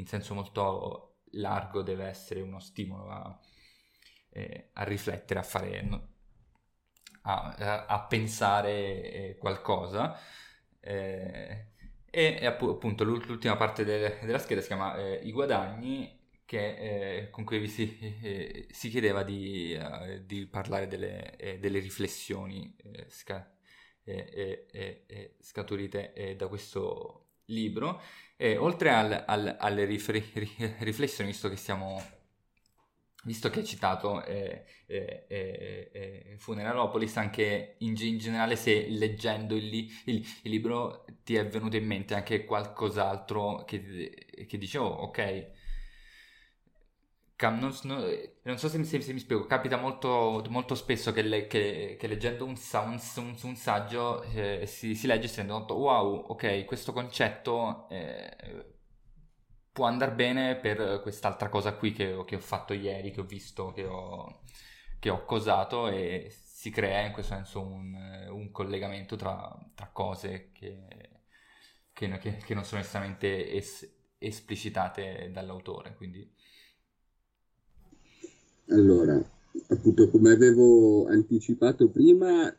in 0.00 0.06
senso, 0.06 0.34
molto 0.34 1.20
largo 1.32 1.82
deve 1.82 2.06
essere 2.06 2.40
uno 2.40 2.58
stimolo 2.60 3.10
a, 3.10 3.38
eh, 4.30 4.70
a 4.72 4.82
riflettere, 4.84 5.40
a 5.40 5.42
fare, 5.42 5.88
a, 7.22 7.86
a 7.86 8.00
pensare 8.06 9.36
qualcosa. 9.38 10.18
Eh, 10.80 11.66
e 12.12 12.46
appunto 12.46 13.04
l'ultima 13.04 13.56
parte 13.56 13.84
de- 13.84 14.18
della 14.22 14.38
scheda 14.38 14.60
si 14.60 14.66
chiama 14.68 14.96
eh, 14.96 15.20
I 15.22 15.30
guadagni, 15.32 16.18
che, 16.44 17.18
eh, 17.26 17.30
con 17.30 17.44
cui 17.44 17.68
si, 17.68 18.18
eh, 18.22 18.66
si 18.70 18.88
chiedeva 18.88 19.22
di, 19.22 19.78
uh, 19.80 20.24
di 20.24 20.46
parlare 20.46 20.88
delle, 20.88 21.36
eh, 21.36 21.58
delle 21.60 21.78
riflessioni 21.78 22.74
eh, 22.82 23.06
sca- 23.08 23.54
scaturite 25.38 26.34
da 26.36 26.48
questo 26.48 27.26
libro. 27.46 28.02
E 28.42 28.56
oltre 28.56 28.88
al, 28.90 29.24
al, 29.26 29.54
alle 29.58 29.84
rif- 29.84 30.08
riflessioni, 30.80 31.28
visto 31.30 31.50
che 31.50 31.56
siamo 31.56 32.02
visto 33.24 33.50
che 33.50 33.58
hai 33.58 33.66
citato 33.66 34.24
eh, 34.24 34.64
eh, 34.86 35.26
eh, 35.28 35.90
eh 35.92 36.36
Funeralopolis, 36.38 37.18
anche 37.18 37.74
in, 37.80 37.94
in, 37.98 38.16
generale 38.16 38.56
se 38.56 38.88
leggendo 38.88 39.54
il, 39.54 39.74
il, 39.74 39.90
il, 40.06 40.50
libro 40.50 41.04
ti 41.22 41.34
è 41.34 41.46
venuto 41.46 41.76
in 41.76 41.84
mente 41.84 42.14
anche 42.14 42.46
qualcos'altro 42.46 43.64
che, 43.66 44.46
che 44.48 44.56
dicevo, 44.56 44.86
ok, 44.86 45.50
non, 47.48 47.74
non, 48.42 48.58
so 48.58 48.68
se, 48.68 48.84
se, 48.84 49.00
se, 49.00 49.12
mi 49.14 49.18
spiego, 49.18 49.46
capita 49.46 49.78
molto, 49.78 50.44
molto 50.50 50.74
spesso 50.74 51.10
che, 51.12 51.22
le, 51.22 51.46
che, 51.46 51.96
che, 51.98 52.06
leggendo 52.06 52.44
un, 52.44 52.54
un, 52.54 53.00
un, 53.16 53.36
un 53.42 53.56
saggio 53.56 54.22
eh, 54.24 54.66
si, 54.66 54.94
si, 54.94 55.06
legge 55.06 55.24
e 55.24 55.28
si 55.28 55.36
rende 55.36 55.52
conto, 55.52 55.74
wow, 55.74 56.26
ok, 56.28 56.66
questo 56.66 56.92
concetto 56.92 57.88
eh, 57.88 58.74
può 59.72 59.86
andare 59.86 60.12
bene 60.12 60.56
per 60.56 61.00
quest'altra 61.00 61.48
cosa 61.48 61.74
qui 61.74 61.92
che, 61.92 62.22
che, 62.26 62.36
ho 62.36 62.40
fatto 62.40 62.74
ieri, 62.74 63.10
che 63.10 63.20
ho 63.20 63.24
visto, 63.24 63.72
che 63.72 63.86
ho, 63.86 64.42
che 64.98 65.08
ho 65.08 65.24
cosato 65.24 65.88
e 65.88 66.28
si 66.30 66.70
crea 66.70 67.06
in 67.06 67.12
questo 67.12 67.34
senso 67.34 67.62
un, 67.62 68.50
collegamento 68.52 69.16
tra, 69.16 69.56
tra 69.74 69.88
cose 69.88 70.50
che, 70.52 70.76
non 72.54 72.64
sono 72.64 72.80
necessariamente 72.80 73.50
es, 73.52 73.90
esplicitate 74.18 75.30
dall'autore. 75.32 75.94
Quindi... 75.94 76.39
Allora, 78.70 79.20
appunto 79.68 80.08
come 80.08 80.30
avevo 80.30 81.06
anticipato 81.06 81.88
prima, 81.88 82.54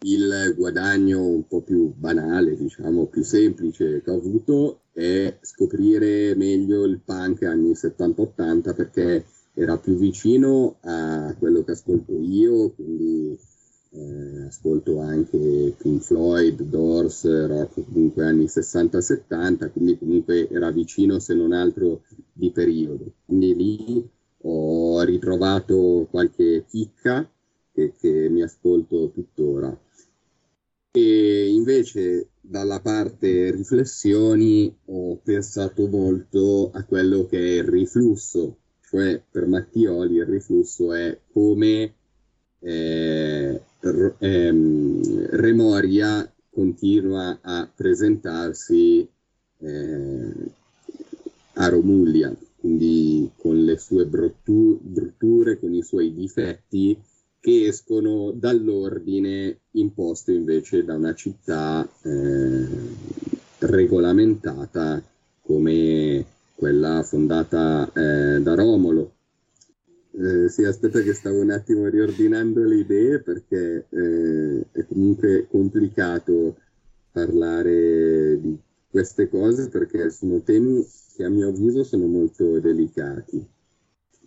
il 0.00 0.54
guadagno 0.54 1.26
un 1.26 1.46
po' 1.46 1.62
più 1.62 1.92
banale, 1.94 2.54
diciamo, 2.54 3.06
più 3.06 3.22
semplice 3.24 4.02
che 4.02 4.10
ho 4.10 4.16
avuto 4.16 4.80
è 4.92 5.38
scoprire 5.40 6.34
meglio 6.34 6.84
il 6.84 7.00
punk 7.02 7.44
anni 7.44 7.72
70-80 7.72 8.74
perché 8.74 9.24
era 9.54 9.78
più 9.78 9.96
vicino 9.96 10.76
a 10.82 11.34
quello 11.38 11.64
che 11.64 11.72
ascolto 11.72 12.12
io, 12.20 12.70
quindi 12.72 13.38
eh, 13.90 14.42
ascolto 14.48 15.00
anche 15.00 15.74
Pink 15.78 16.02
Floyd, 16.02 16.60
Doors, 16.62 17.46
rock 17.46 17.84
comunque 17.86 18.24
anni 18.26 18.44
60-70, 18.44 19.72
quindi 19.72 19.96
comunque 19.96 20.48
era 20.50 20.70
vicino 20.70 21.18
se 21.18 21.34
non 21.34 21.52
altro 21.52 22.02
di 22.32 22.50
periodo. 22.50 23.12
Quindi 23.24 23.54
lì 23.56 24.10
ho 24.50 25.02
ritrovato 25.02 26.06
qualche 26.10 26.64
chicca 26.68 27.28
che, 27.72 27.92
che 27.98 28.28
mi 28.30 28.42
ascolto 28.42 29.10
tuttora. 29.10 29.76
E 30.90 31.48
invece 31.50 32.30
dalla 32.40 32.80
parte 32.80 33.50
riflessioni 33.50 34.74
ho 34.86 35.16
pensato 35.16 35.86
molto 35.86 36.70
a 36.72 36.82
quello 36.84 37.26
che 37.26 37.38
è 37.38 37.58
il 37.58 37.64
riflusso, 37.64 38.56
cioè 38.88 39.22
per 39.30 39.46
Mattioli 39.46 40.16
il 40.16 40.24
riflusso 40.24 40.94
è 40.94 41.18
come 41.30 41.94
eh, 42.60 43.60
r- 43.80 44.14
ehm, 44.18 45.26
Remoria 45.30 46.32
continua 46.50 47.38
a 47.42 47.70
presentarsi 47.72 49.08
eh, 49.58 50.32
a 51.54 51.68
Romuglia, 51.68 52.34
quindi 52.60 53.30
con 53.36 53.64
le 53.64 53.78
sue 53.78 54.06
bruttu- 54.06 54.80
brutture, 54.80 55.58
con 55.58 55.72
i 55.74 55.82
suoi 55.82 56.12
difetti, 56.12 56.96
che 57.40 57.66
escono 57.66 58.32
dall'ordine 58.32 59.60
imposto 59.72 60.32
invece 60.32 60.84
da 60.84 60.94
una 60.94 61.14
città 61.14 61.88
eh, 62.02 62.66
regolamentata 63.60 65.02
come 65.40 66.24
quella 66.54 67.02
fondata 67.04 67.90
eh, 67.92 68.40
da 68.40 68.54
Romolo. 68.54 69.12
Eh, 70.10 70.48
sì, 70.48 70.64
aspetta 70.64 71.00
che 71.00 71.14
stavo 71.14 71.40
un 71.40 71.50
attimo 71.52 71.86
riordinando 71.86 72.64
le 72.64 72.76
idee 72.78 73.20
perché 73.20 73.86
eh, 73.88 74.66
è 74.72 74.84
comunque 74.86 75.46
complicato 75.48 76.56
parlare 77.12 78.40
di 78.40 78.58
queste 78.90 79.28
cose 79.28 79.68
perché 79.68 80.10
sono 80.10 80.40
temi 80.40 80.84
che 81.18 81.24
a 81.24 81.28
mio 81.28 81.48
avviso 81.48 81.82
sono 81.82 82.06
molto 82.06 82.60
delicati, 82.60 83.44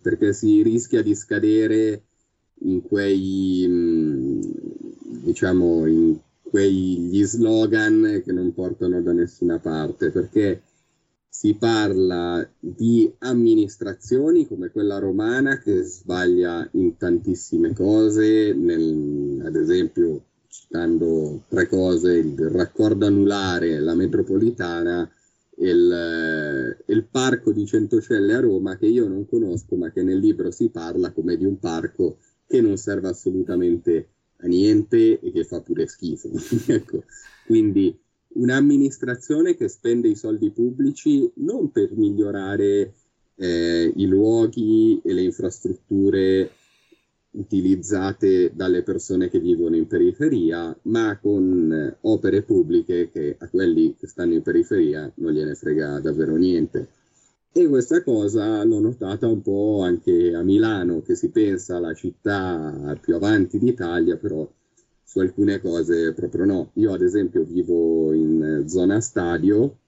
perché 0.01 0.33
si 0.33 0.61
rischia 0.61 1.01
di 1.01 1.15
scadere 1.15 2.03
in 2.63 2.81
quei, 2.81 3.65
mm, 3.65 4.41
diciamo, 5.23 5.85
in 5.85 6.19
quegli 6.41 7.23
slogan 7.23 8.21
che 8.25 8.33
non 8.33 8.53
portano 8.53 9.01
da 9.01 9.13
nessuna 9.13 9.57
parte, 9.57 10.09
perché 10.09 10.63
si 11.29 11.53
parla 11.53 12.45
di 12.59 13.09
amministrazioni 13.19 14.45
come 14.45 14.69
quella 14.69 14.99
romana 14.99 15.59
che 15.59 15.83
sbaglia 15.83 16.67
in 16.73 16.97
tantissime 16.97 17.73
cose, 17.73 18.51
nel, 18.53 19.43
ad 19.45 19.55
esempio 19.55 20.25
citando 20.49 21.43
tre 21.47 21.69
cose, 21.69 22.17
il 22.17 22.35
raccordo 22.49 23.05
anulare, 23.05 23.79
la 23.79 23.95
metropolitana 23.95 25.09
il, 25.61 26.83
il, 26.87 27.07
parco 27.09 27.51
di 27.51 27.65
Centocelle 27.65 28.33
a 28.33 28.39
Roma 28.39 28.77
che 28.77 28.87
io 28.87 29.07
non 29.07 29.27
conosco 29.27 29.75
ma 29.75 29.91
che 29.91 30.01
nel 30.01 30.17
libro 30.17 30.51
si 30.51 30.69
parla 30.69 31.11
come 31.11 31.37
di 31.37 31.45
un 31.45 31.59
parco 31.59 32.17
che 32.47 32.61
non 32.61 32.77
serve 32.77 33.09
assolutamente 33.09 34.09
a 34.37 34.47
niente 34.47 35.19
e 35.19 35.31
che 35.31 35.43
fa 35.43 35.61
pure 35.61 35.87
schifo. 35.87 36.31
ecco. 36.67 37.03
Quindi 37.45 37.97
un'amministrazione 38.33 39.55
che 39.55 39.67
spende 39.67 40.07
i 40.07 40.15
soldi 40.15 40.51
pubblici 40.51 41.31
non 41.35 41.71
per 41.71 41.91
migliorare 41.95 42.93
eh, 43.35 43.93
i 43.95 44.05
luoghi 44.07 45.01
e 45.03 45.13
le 45.13 45.21
infrastrutture 45.21 46.51
utilizzate 47.31 48.51
dalle 48.53 48.83
persone 48.83 49.29
che 49.29 49.39
vivono 49.39 49.75
in 49.75 49.87
periferia, 49.87 50.75
ma 50.83 51.17
con 51.19 51.71
eh, 51.71 51.97
opere 52.01 52.41
pubbliche 52.41 53.09
che 53.09 53.35
a 53.39 53.47
quelli 53.47 53.95
che 53.97 54.07
stanno 54.07 54.33
in 54.33 54.41
periferia 54.41 55.11
non 55.15 55.31
gliene 55.31 55.55
frega 55.55 55.99
davvero 55.99 56.35
niente. 56.35 56.89
E 57.53 57.67
questa 57.67 58.01
cosa 58.01 58.63
l'ho 58.63 58.79
notata 58.79 59.27
un 59.27 59.41
po' 59.41 59.81
anche 59.81 60.33
a 60.33 60.41
Milano, 60.41 61.01
che 61.01 61.15
si 61.15 61.29
pensa 61.29 61.77
alla 61.77 61.93
città 61.93 62.97
più 63.01 63.15
avanti 63.15 63.59
d'Italia, 63.59 64.15
però 64.15 64.49
su 65.03 65.19
alcune 65.19 65.59
cose 65.59 66.13
proprio 66.13 66.45
no. 66.45 66.71
Io 66.75 66.93
ad 66.93 67.01
esempio 67.01 67.43
vivo 67.43 68.13
in 68.13 68.63
zona 68.67 69.01
stadio, 69.01 69.79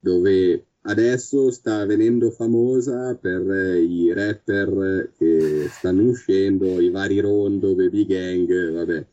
dove 0.00 0.64
adesso 0.82 1.50
sta 1.50 1.84
venendo 1.84 2.30
famosa 2.30 3.14
per 3.14 3.42
i 3.76 4.10
rapper 4.14 5.12
che 5.16 5.51
stanno 5.68 6.02
uscendo, 6.02 6.80
i 6.80 6.90
vari 6.90 7.20
rondo, 7.20 7.74
baby 7.74 8.06
gang, 8.06 8.72
vabbè, 8.72 9.06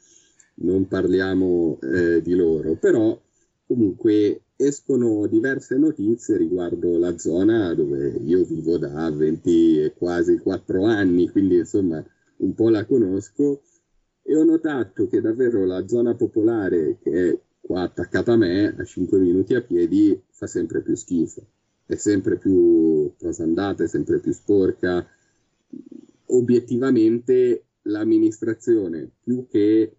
non 0.55 0.87
parliamo 0.87 1.79
eh, 1.81 2.21
di 2.21 2.35
loro, 2.35 2.75
però 2.75 3.19
comunque 3.65 4.41
escono 4.55 5.25
diverse 5.27 5.77
notizie 5.77 6.35
riguardo 6.35 6.97
la 6.97 7.17
zona 7.17 7.73
dove 7.73 8.19
io 8.25 8.43
vivo 8.43 8.77
da 8.77 9.09
20 9.09 9.83
e 9.83 9.93
quasi 9.93 10.37
4 10.37 10.83
anni, 10.83 11.29
quindi 11.29 11.57
insomma 11.57 12.03
un 12.37 12.53
po' 12.53 12.69
la 12.69 12.85
conosco. 12.85 13.61
E 14.21 14.35
ho 14.35 14.43
notato 14.43 15.07
che 15.07 15.21
davvero 15.21 15.65
la 15.65 15.87
zona 15.87 16.13
popolare 16.13 16.97
che 17.01 17.29
è 17.29 17.39
qua 17.61 17.83
attaccata 17.83 18.33
a 18.33 18.37
me, 18.37 18.75
a 18.77 18.83
5 18.83 19.17
minuti 19.17 19.55
a 19.55 19.61
piedi, 19.61 20.19
fa 20.29 20.45
sempre 20.45 20.81
più 20.81 20.95
schifo, 20.95 21.45
è 21.85 21.95
sempre 21.95 22.37
più 22.37 23.13
trasandata, 23.17 23.83
è 23.83 23.87
sempre 23.87 24.19
più 24.19 24.33
sporca. 24.33 25.07
Obiettivamente 26.31 27.65
l'amministrazione, 27.83 29.09
più 29.23 29.47
che 29.47 29.95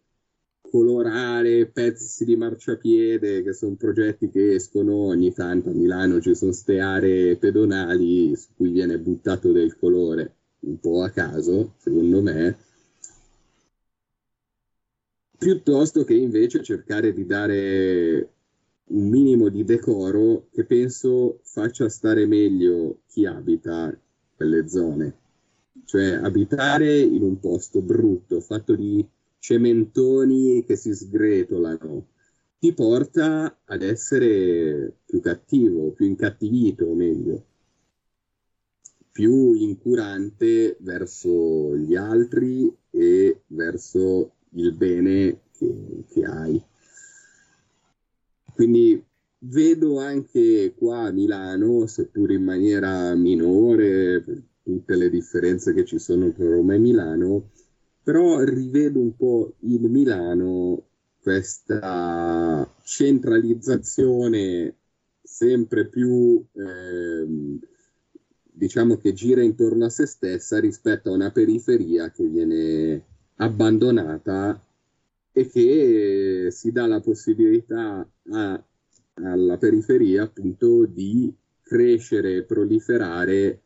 colorare 0.61 1.67
pezzi 1.67 2.25
di 2.25 2.37
marciapiede, 2.37 3.43
che 3.43 3.53
sono 3.53 3.75
progetti 3.75 4.31
che 4.31 4.55
escono 4.55 4.95
ogni 4.95 5.33
tanto 5.33 5.71
a 5.71 5.73
Milano, 5.73 6.21
ci 6.21 6.35
sono 6.35 6.53
ste 6.53 6.79
aree 6.79 7.37
pedonali 7.37 8.37
su 8.37 8.49
cui 8.55 8.71
viene 8.71 8.99
buttato 8.99 9.51
del 9.51 9.77
colore 9.77 10.35
un 10.61 10.79
po' 10.79 11.03
a 11.03 11.11
caso, 11.11 11.75
secondo 11.79 12.21
me, 12.23 12.57
piuttosto 15.37 16.05
che 16.05 16.15
invece 16.15 16.63
cercare 16.63 17.13
di 17.13 17.27
dare 17.27 18.33
un 18.91 19.09
minimo 19.09 19.49
di 19.49 19.65
decoro 19.65 20.49
che 20.53 20.65
penso 20.65 21.41
faccia 21.43 21.89
stare 21.89 22.27
meglio 22.27 23.01
chi 23.09 23.25
abita 23.25 23.99
quelle 24.37 24.69
zone. 24.69 25.20
Cioè 25.91 26.21
abitare 26.23 27.01
in 27.01 27.21
un 27.25 27.41
posto 27.41 27.83
brutto, 27.83 28.41
fatto 28.41 28.77
di 28.77 29.05
cementoni 29.41 30.63
che 30.65 30.77
si 30.77 30.95
sgretolano, 30.95 32.07
ti 32.61 32.73
porta 32.73 33.59
ad 33.65 33.83
essere 33.83 34.99
più 35.05 35.19
cattivo, 35.19 35.91
più 35.91 36.07
incattivito, 36.07 36.85
o 36.85 36.95
meglio, 36.95 37.45
più 39.11 39.53
incurante 39.55 40.77
verso 40.79 41.77
gli 41.77 41.97
altri 41.97 42.73
e 42.91 43.41
verso 43.49 44.35
il 44.51 44.73
bene 44.73 45.41
che, 45.51 46.05
che 46.09 46.25
hai. 46.25 46.63
Quindi 48.55 49.05
vedo 49.39 49.99
anche 49.99 50.73
qua 50.73 51.07
a 51.07 51.11
Milano, 51.11 51.87
seppur 51.87 52.31
in 52.31 52.45
maniera 52.45 53.13
minore, 53.17 54.50
tutte 54.71 54.95
le 54.97 55.11
differenze 55.11 55.73
che 55.73 55.85
ci 55.85 55.99
sono 55.99 56.33
tra 56.33 56.49
Roma 56.49 56.75
e 56.75 56.79
Milano, 56.79 57.51
però 58.03 58.41
rivedo 58.45 59.01
un 59.01 59.17
po' 59.17 59.55
in 59.61 59.83
Milano 59.91 60.85
questa 61.21 62.73
centralizzazione 62.83 64.77
sempre 65.21 65.87
più, 65.87 66.43
eh, 66.53 67.27
diciamo 68.43 68.97
che 68.97 69.13
gira 69.13 69.43
intorno 69.43 69.87
a 69.87 69.91
se 69.91 70.07
stessa 70.07 70.59
rispetto 70.61 71.11
a 71.11 71.15
una 71.15 71.31
periferia 71.31 72.11
che 72.11 72.25
viene 72.27 73.05
abbandonata 73.37 74.65
e 75.33 75.49
che 75.49 76.49
si 76.51 76.73
dà 76.73 76.87
la 76.87 77.01
possibilità 77.01 78.09
a, 78.31 78.65
alla 79.15 79.57
periferia 79.59 80.25
appunto 80.25 80.87
di 80.87 81.33
crescere 81.63 82.37
e 82.37 82.43
proliferare 82.43 83.61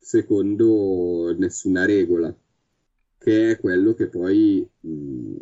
secondo 0.00 1.34
nessuna 1.36 1.84
regola, 1.84 2.34
che 3.18 3.50
è 3.50 3.60
quello 3.60 3.94
che 3.94 4.08
poi 4.08 4.66
mh, 4.80 5.36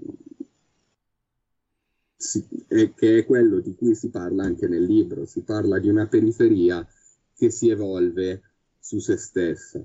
si, 2.16 2.46
è, 2.66 2.92
che 2.92 3.18
è 3.18 3.24
quello 3.24 3.60
di 3.60 3.74
cui 3.76 3.94
si 3.94 4.10
parla 4.10 4.44
anche 4.44 4.66
nel 4.66 4.84
libro. 4.84 5.24
Si 5.24 5.42
parla 5.42 5.78
di 5.78 5.88
una 5.88 6.08
periferia 6.08 6.86
che 7.34 7.50
si 7.50 7.70
evolve 7.70 8.42
su 8.78 8.98
se 8.98 9.16
stessa. 9.16 9.82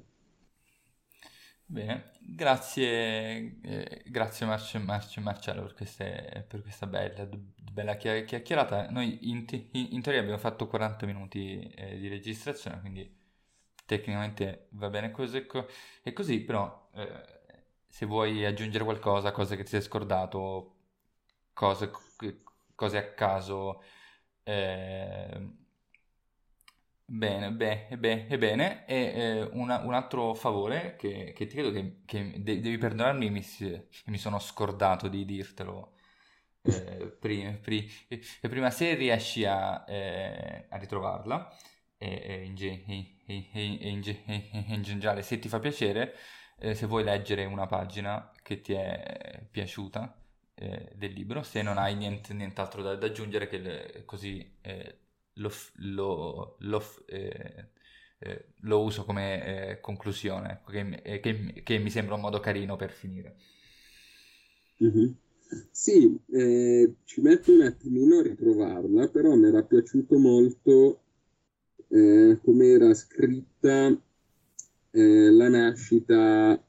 Bene, 1.65 2.11
grazie, 2.19 3.59
eh, 3.61 4.03
grazie 4.05 4.45
Marce, 4.45 4.79
Marce, 4.79 5.21
Marcello 5.21 5.61
per, 5.61 5.73
queste, 5.73 6.45
per 6.47 6.61
questa 6.61 6.87
bella, 6.87 7.27
bella 7.71 7.95
chiacchierata. 7.95 8.89
Noi 8.89 9.29
in, 9.29 9.45
in, 9.71 9.87
in, 9.91 10.01
teoria 10.01 10.21
abbiamo 10.21 10.39
fatto 10.39 10.67
40 10.67 11.05
minuti 11.05 11.59
eh, 11.75 11.97
di 11.97 12.07
registrazione, 12.07 12.79
quindi 12.79 13.21
tecnicamente 13.85 14.67
va 14.71 14.89
bene 14.89 15.11
così, 15.11 15.45
e 16.03 16.13
così 16.13 16.41
però 16.41 16.89
eh, 16.95 17.23
se 17.87 18.05
vuoi 18.05 18.45
aggiungere 18.45 18.83
qualcosa, 18.83 19.31
cose 19.31 19.55
che 19.55 19.63
ti 19.63 19.69
sei 19.69 19.81
scordato, 19.81 20.75
cose, 21.53 21.91
cose 22.75 22.97
a 22.97 23.13
caso, 23.13 23.81
eh, 24.43 25.49
Bene, 27.05 27.51
beh, 27.51 27.87
beh, 27.99 28.37
bene. 28.37 28.85
E 28.87 28.95
eh, 28.95 29.41
una- 29.53 29.79
un 29.81 29.93
altro 29.93 30.33
favore 30.33 30.95
che, 30.95 31.33
che 31.35 31.45
ti 31.45 31.53
credo 31.55 31.71
che, 31.71 32.01
che 32.05 32.41
de- 32.41 32.59
devi 32.59 32.77
perdonarmi, 32.77 33.29
mi, 33.29 33.41
si- 33.43 33.87
mi 34.05 34.17
sono 34.17 34.39
scordato 34.39 35.07
di 35.09 35.25
dirtelo 35.25 35.93
eh, 36.63 37.15
pri- 37.19 37.57
pri- 37.61 37.89
eh, 38.07 38.21
prima, 38.49 38.69
se 38.71 38.95
riesci 38.95 39.45
a, 39.45 39.83
eh, 39.87 40.65
a 40.69 40.77
ritrovarla 40.77 41.51
e, 41.97 42.07
e 42.25 42.43
in, 42.45 42.55
in 42.87 43.12
e- 43.25 43.49
in 44.69 44.81
generale, 44.83 45.21
se 45.23 45.39
ti 45.39 45.47
fa 45.49 45.59
piacere, 45.59 46.15
eh, 46.59 46.75
se 46.75 46.85
vuoi 46.85 47.03
leggere 47.03 47.45
una 47.45 47.65
pagina 47.67 48.31
che 48.41 48.61
ti 48.61 48.73
è 48.73 49.45
piaciuta 49.49 50.17
eh, 50.55 50.91
del 50.95 51.11
libro, 51.13 51.43
se 51.43 51.61
non 51.61 51.77
hai 51.77 51.95
niente- 51.95 52.33
nient'altro 52.33 52.81
da, 52.81 52.95
da 52.95 53.07
aggiungere, 53.07 53.47
che 53.47 53.57
le- 53.57 54.03
così 54.05 54.57
eh, 54.61 54.97
lo, 55.33 55.51
lo, 55.77 56.55
lo, 56.59 56.83
eh, 57.07 57.69
eh, 58.19 58.45
lo 58.61 58.81
uso 58.83 59.03
come 59.05 59.69
eh, 59.71 59.79
conclusione, 59.81 60.51
ecco, 60.53 60.71
che, 60.71 61.19
che, 61.21 61.61
che, 61.63 61.77
mi 61.79 61.89
sembra 61.89 62.15
un 62.15 62.21
modo 62.21 62.39
carino 62.39 62.75
per 62.75 62.91
finire. 62.91 63.35
Mm-hmm. 64.81 65.11
Sì, 65.71 66.19
eh, 66.31 66.95
ci 67.05 67.21
metto 67.21 67.51
un 67.53 67.61
attimino 67.61 68.19
a 68.19 68.23
ritrovarla, 68.23 69.07
però 69.09 69.35
mi 69.35 69.47
era 69.47 69.63
piaciuto 69.63 70.17
molto 70.17 71.02
eh, 71.93 72.39
come 72.43 72.67
era 72.67 72.93
scritta 72.93 73.97
la 74.95 75.49
nascita 75.49 76.63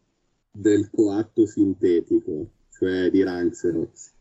del 0.51 0.89
coatto 0.91 1.47
sintetico, 1.47 2.49
cioè 2.71 3.11
di 3.11 3.23
Ranxerox 3.23 4.15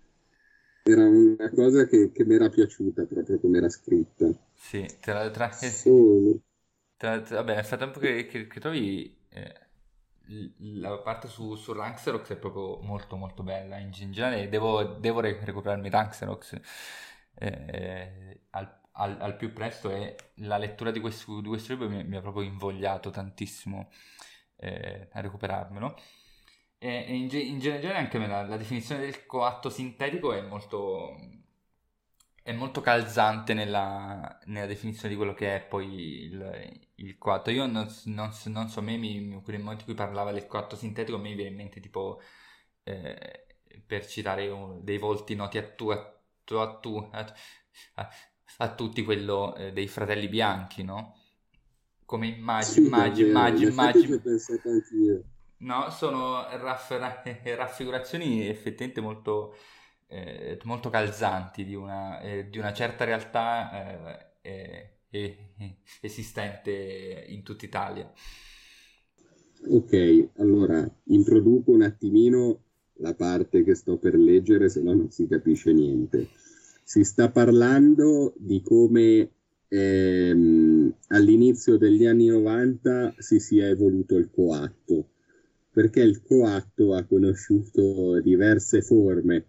era 0.83 1.05
una 1.05 1.49
cosa 1.49 1.85
che, 1.87 2.11
che 2.11 2.25
mi 2.25 2.35
era 2.35 2.49
piaciuta 2.49 3.05
proprio 3.05 3.39
come 3.39 3.57
era 3.57 3.69
scritta. 3.69 4.29
Sì, 4.53 4.85
tra, 4.99 5.29
tra, 5.31 5.51
Solo. 5.51 6.41
Tra, 6.97 7.21
tra, 7.21 7.37
vabbè, 7.37 7.55
nel 7.55 7.65
frattempo 7.65 7.99
che, 7.99 8.25
che, 8.25 8.47
che 8.47 8.59
trovi 8.59 9.17
eh, 9.29 9.59
la 10.57 10.97
parte 10.99 11.27
su, 11.27 11.55
su 11.55 11.71
Ranxerox 11.71 12.31
è 12.31 12.37
proprio 12.37 12.81
molto 12.81 13.15
molto 13.15 13.43
bella 13.43 13.77
in 13.77 13.91
generale 13.91 14.47
devo, 14.47 14.83
devo 14.83 15.19
recuperarmi 15.19 15.89
Ranxerox 15.89 16.59
eh, 17.35 18.41
al, 18.51 18.81
al, 18.93 19.17
al, 19.19 19.35
più 19.35 19.53
presto 19.53 19.89
e 19.91 20.15
la 20.35 20.57
lettura 20.57 20.91
di 20.91 20.99
questo, 20.99 21.41
di 21.41 21.47
questo 21.47 21.73
libro 21.73 21.89
mi, 21.89 22.03
mi, 22.03 22.15
ha 22.15 22.21
proprio 22.21 22.43
invogliato 22.43 23.09
tantissimo 23.09 23.89
eh, 24.57 25.09
a 25.11 25.21
recuperarmelo 25.21 25.95
e, 26.83 27.15
in, 27.15 27.29
in, 27.31 27.59
generale 27.59 27.97
anche 27.97 28.17
la, 28.17 28.43
la, 28.43 28.57
definizione 28.57 29.01
del 29.01 29.25
coatto 29.25 29.69
sintetico 29.69 30.33
è 30.33 30.41
molto, 30.41 31.15
è 32.43 32.51
molto 32.51 32.81
calzante 32.81 33.53
nella, 33.53 34.37
nella, 34.47 34.65
definizione 34.65 35.09
di 35.09 35.15
quello 35.15 35.33
che 35.33 35.55
è 35.55 35.61
poi 35.65 36.23
il, 36.25 36.89
il 36.95 37.17
coatto. 37.17 37.51
Io 37.51 37.65
non, 37.67 37.87
non, 38.05 38.31
non 38.47 38.67
so, 38.67 38.79
a 38.79 38.81
me 38.83 38.93
in 38.95 39.41
quel 39.41 39.59
momento 39.59 39.83
in 39.83 39.85
cui 39.85 39.93
parlava 39.93 40.33
del 40.33 40.45
coatto 40.45 40.75
sintetico, 40.75 41.17
me 41.17 41.29
mi 41.29 41.35
viene 41.35 41.51
in 41.51 41.55
mente 41.55 41.79
tipo, 41.79 42.21
eh, 42.83 43.45
per 43.85 44.05
citare 44.05 44.49
un, 44.49 44.83
dei 44.83 44.97
volti 44.97 45.35
noti 45.35 45.57
a 45.57 45.73
tu, 45.73 45.87
a 45.89 46.21
tu, 46.43 46.55
a, 46.55 46.79
tu, 46.79 47.09
a, 47.13 47.33
a, 47.95 48.09
a 48.57 48.73
tutti 48.73 49.03
quello 49.03 49.55
eh, 49.55 49.71
dei 49.71 49.87
fratelli 49.87 50.27
bianchi, 50.27 50.83
no? 50.83 51.17
Come 52.05 52.27
immagini, 52.27 52.85
immagini, 52.85 53.29
immagini, 53.29 53.71
immagini. 53.71 54.19
pensato 54.19 54.69
anch'io. 54.69 55.23
No, 55.57 55.89
sono 55.89 56.45
raff- 56.57 56.91
raffigurazioni 57.55 58.47
effettivamente 58.47 59.01
molto, 59.01 59.55
eh, 60.07 60.59
molto 60.63 60.89
calzanti 60.89 61.63
di 61.63 61.75
una, 61.75 62.19
eh, 62.19 62.49
di 62.49 62.57
una, 62.57 62.73
certa 62.73 63.05
realtà 63.05 64.31
eh, 64.41 64.99
esistente 66.01 67.25
in 67.29 67.43
tutta 67.43 67.65
Italia. 67.65 68.11
Ok, 69.65 70.29
allora 70.37 70.85
introduco 71.05 71.71
un 71.71 71.83
attimino 71.83 72.63
la 72.97 73.13
parte 73.15 73.63
che 73.63 73.75
sto 73.75 73.97
per 73.97 74.15
leggere, 74.15 74.69
se 74.69 74.81
no 74.81 74.93
non 74.93 75.09
si 75.09 75.27
capisce 75.27 75.71
niente. 75.71 76.29
Si 76.83 77.03
sta 77.03 77.29
parlando 77.29 78.33
di 78.37 78.61
come 78.61 79.29
ehm, 79.67 80.93
all'inizio 81.07 81.77
degli 81.77 82.05
anni 82.05 82.27
90 82.27 83.15
si 83.17 83.39
sia 83.39 83.67
evoluto 83.67 84.17
il 84.17 84.29
coatto 84.31 85.07
perché 85.71 86.01
il 86.01 86.21
coatto 86.21 86.93
ha 86.93 87.03
conosciuto 87.03 88.19
diverse 88.21 88.81
forme. 88.81 89.45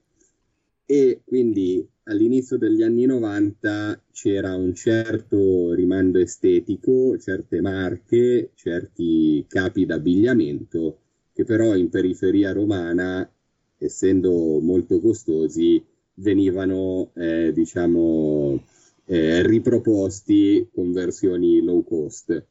E 0.87 1.21
quindi 1.25 1.87
all'inizio 2.05 2.57
degli 2.57 2.83
anni 2.83 3.05
90 3.05 4.03
c'era 4.11 4.55
un 4.55 4.75
certo 4.75 5.73
rimando 5.75 6.19
estetico, 6.19 7.19
certe 7.19 7.61
marche, 7.61 8.51
certi 8.55 9.45
capi 9.47 9.85
d'abbigliamento 9.85 10.99
che 11.35 11.45
però 11.45 11.75
in 11.75 11.91
periferia 11.91 12.53
romana, 12.53 13.29
essendo 13.77 14.61
molto 14.61 15.01
costosi, 15.01 15.85
venivano 16.15 17.11
eh, 17.15 17.53
diciamo 17.53 18.63
eh, 19.07 19.47
riproposti 19.47 20.69
con 20.73 20.93
versioni 20.93 21.63
low 21.63 21.85
cost. 21.85 22.47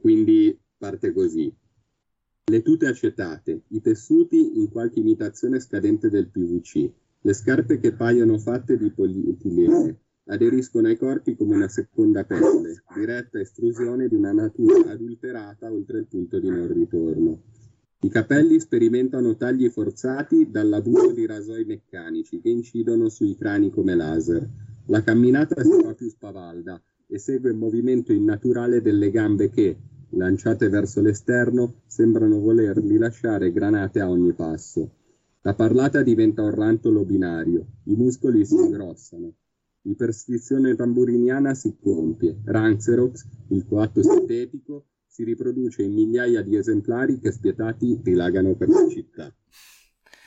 Quindi 0.00 0.58
parte 0.76 1.12
così. 1.12 1.52
Le 2.50 2.62
tute 2.62 2.86
acettate, 2.86 3.62
i 3.68 3.80
tessuti 3.80 4.58
in 4.58 4.70
qualche 4.70 5.00
imitazione 5.00 5.60
scadente 5.60 6.08
del 6.08 6.28
PVC, 6.28 6.90
le 7.20 7.32
scarpe 7.34 7.78
che 7.78 7.92
paiono 7.92 8.38
fatte 8.38 8.78
di 8.78 8.90
polietilene, 8.90 9.98
aderiscono 10.28 10.88
ai 10.88 10.96
corpi 10.96 11.36
come 11.36 11.56
una 11.56 11.68
seconda 11.68 12.24
pelle, 12.24 12.82
diretta 12.94 13.38
estrusione 13.38 14.08
di 14.08 14.14
una 14.14 14.32
natura 14.32 14.90
adulterata 14.90 15.70
oltre 15.70 15.98
il 15.98 16.06
punto 16.06 16.38
di 16.38 16.48
non 16.48 16.72
ritorno. 16.72 17.42
I 18.00 18.10
capelli 18.10 18.60
sperimentano 18.60 19.36
tagli 19.36 19.68
forzati 19.68 20.48
dall'abuso 20.52 21.10
di 21.10 21.26
rasoi 21.26 21.64
meccanici 21.64 22.40
che 22.40 22.48
incidono 22.48 23.08
sui 23.08 23.34
crani 23.34 23.70
come 23.70 23.96
laser. 23.96 24.48
La 24.86 25.02
camminata 25.02 25.60
si 25.60 25.82
fa 25.82 25.94
più 25.94 26.08
spavalda 26.08 26.80
e 27.08 27.18
segue 27.18 27.50
il 27.50 27.56
movimento 27.56 28.12
innaturale 28.12 28.80
delle 28.82 29.10
gambe 29.10 29.50
che, 29.50 29.76
lanciate 30.10 30.68
verso 30.68 31.00
l'esterno, 31.00 31.80
sembrano 31.86 32.38
volerli 32.38 32.98
lasciare 32.98 33.50
granate 33.50 33.98
a 33.98 34.08
ogni 34.08 34.32
passo. 34.32 34.92
La 35.40 35.54
parlata 35.54 36.00
diventa 36.00 36.42
un 36.42 36.54
rantolo 36.54 37.04
binario, 37.04 37.66
i 37.86 37.96
muscoli 37.96 38.44
si 38.44 38.54
ingrossano, 38.54 39.32
l'iperstizione 39.82 40.76
tamburiniana 40.76 41.52
si 41.52 41.74
compie, 41.82 42.38
Ranxerox, 42.44 43.26
il 43.48 43.66
coatto 43.66 44.04
sintetico, 44.04 44.84
si 45.18 45.24
riproduce 45.24 45.82
in 45.82 45.94
migliaia 45.94 46.42
di 46.42 46.54
esemplari 46.54 47.18
che 47.18 47.32
spietati 47.32 47.98
dilagano 48.00 48.54
per 48.54 48.68
la 48.68 48.86
città. 48.88 49.34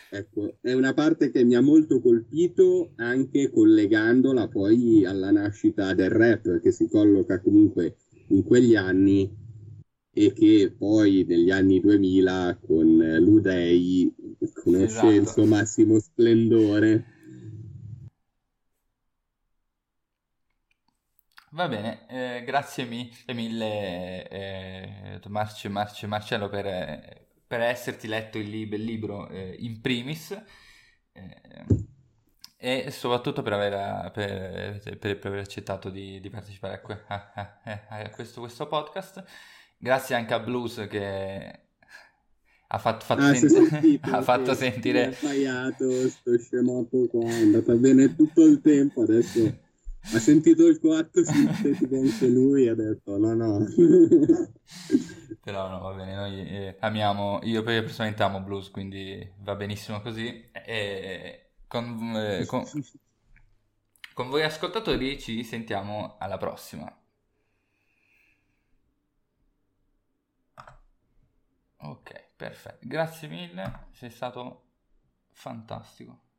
Ecco, 0.10 0.58
è 0.60 0.74
una 0.74 0.94
parte 0.94 1.32
che 1.32 1.46
mi 1.46 1.56
ha 1.56 1.62
molto 1.62 2.02
colpito 2.02 2.92
anche 2.98 3.50
collegandola 3.50 4.50
poi 4.50 5.06
alla 5.06 5.32
nascita 5.32 5.94
del 5.94 6.10
rap 6.10 6.60
che 6.60 6.74
si 6.74 6.90
colloca 6.90 7.40
comunque 7.40 7.96
in 8.28 8.44
quegli 8.44 8.76
anni 8.76 9.34
e 10.14 10.34
che 10.34 10.76
poi 10.78 11.24
negli 11.26 11.52
anni 11.52 11.80
2000 11.80 12.60
con 12.62 12.98
l'Udei 13.22 14.14
conosce 14.54 14.84
esatto. 14.84 15.08
il 15.08 15.28
suo 15.28 15.46
massimo 15.46 16.00
splendore. 16.00 17.06
Va 21.62 21.68
bene, 21.68 22.08
eh, 22.08 22.44
grazie 22.44 22.86
mille 22.86 24.28
eh, 24.28 25.20
Marce, 25.28 25.70
Marce, 25.70 26.08
Marcello 26.08 26.50
per, 26.50 27.28
per 27.46 27.62
esserti 27.62 28.08
letto 28.08 28.40
il, 28.40 28.50
lib- 28.50 28.74
il 28.74 28.84
libro 28.84 29.30
eh, 29.30 29.58
in 29.60 29.80
primis 29.80 30.32
eh, 31.12 31.66
e 32.58 32.90
soprattutto 32.90 33.44
per 33.44 33.54
aver, 33.54 34.10
per, 34.10 34.98
per, 34.98 35.20
per 35.20 35.26
aver 35.28 35.42
accettato 35.42 35.92
di, 35.92 36.20
di 36.20 36.32
partecipare 36.32 36.74
a, 36.74 36.80
que- 36.80 37.04
a, 37.06 37.62
a, 37.90 38.10
questo, 38.10 38.40
questo, 38.40 38.66
podcast. 38.66 39.24
Grazie 39.78 40.16
anche 40.16 40.34
a 40.34 40.40
Blues 40.40 40.88
che 40.90 41.60
ha 42.66 42.78
fatto, 42.80 43.06
fatto, 43.06 43.22
ah, 43.22 43.36
senti- 43.36 43.68
sentito, 43.68 44.10
ha 44.16 44.22
fatto 44.24 44.56
sentire... 44.56 45.06
Ha 45.06 45.14
sbagliato, 45.14 46.10
sto 46.10 46.40
scemotto 46.40 47.08
qua, 47.08 47.30
è 47.30 47.42
andata 47.42 47.76
bene 47.76 48.16
tutto 48.16 48.46
il 48.46 48.62
tempo, 48.62 49.04
adesso 49.04 49.61
ha 50.04 50.20
sentito 50.20 50.66
il 50.68 50.80
4 50.80 51.24
sintetico 51.24 51.96
anche 51.96 52.28
lui 52.28 52.68
ha 52.68 52.76
detto 52.76 53.18
no 53.18 53.34
no. 53.34 53.66
Però 55.44 55.70
no, 55.70 55.80
va 55.80 55.94
bene, 55.94 56.14
noi 56.14 56.48
eh, 56.48 56.78
amiamo, 56.80 57.40
io 57.44 57.64
personalmente 57.64 58.22
amo 58.22 58.42
blues, 58.42 58.70
quindi 58.70 59.28
va 59.40 59.56
benissimo 59.56 60.00
così. 60.02 60.50
E 60.52 61.54
con, 61.68 62.16
eh, 62.16 62.46
con, 62.46 62.64
con 64.14 64.30
voi 64.30 64.44
ascoltatori 64.44 65.20
ci 65.20 65.44
sentiamo 65.44 66.18
alla 66.20 66.38
prossima. 66.38 66.96
Ok, 71.84 72.34
perfetto. 72.36 72.78
Grazie 72.88 73.28
mille, 73.28 73.88
sei 73.94 74.12
stato 74.12 74.66
fantastico. 75.32 76.31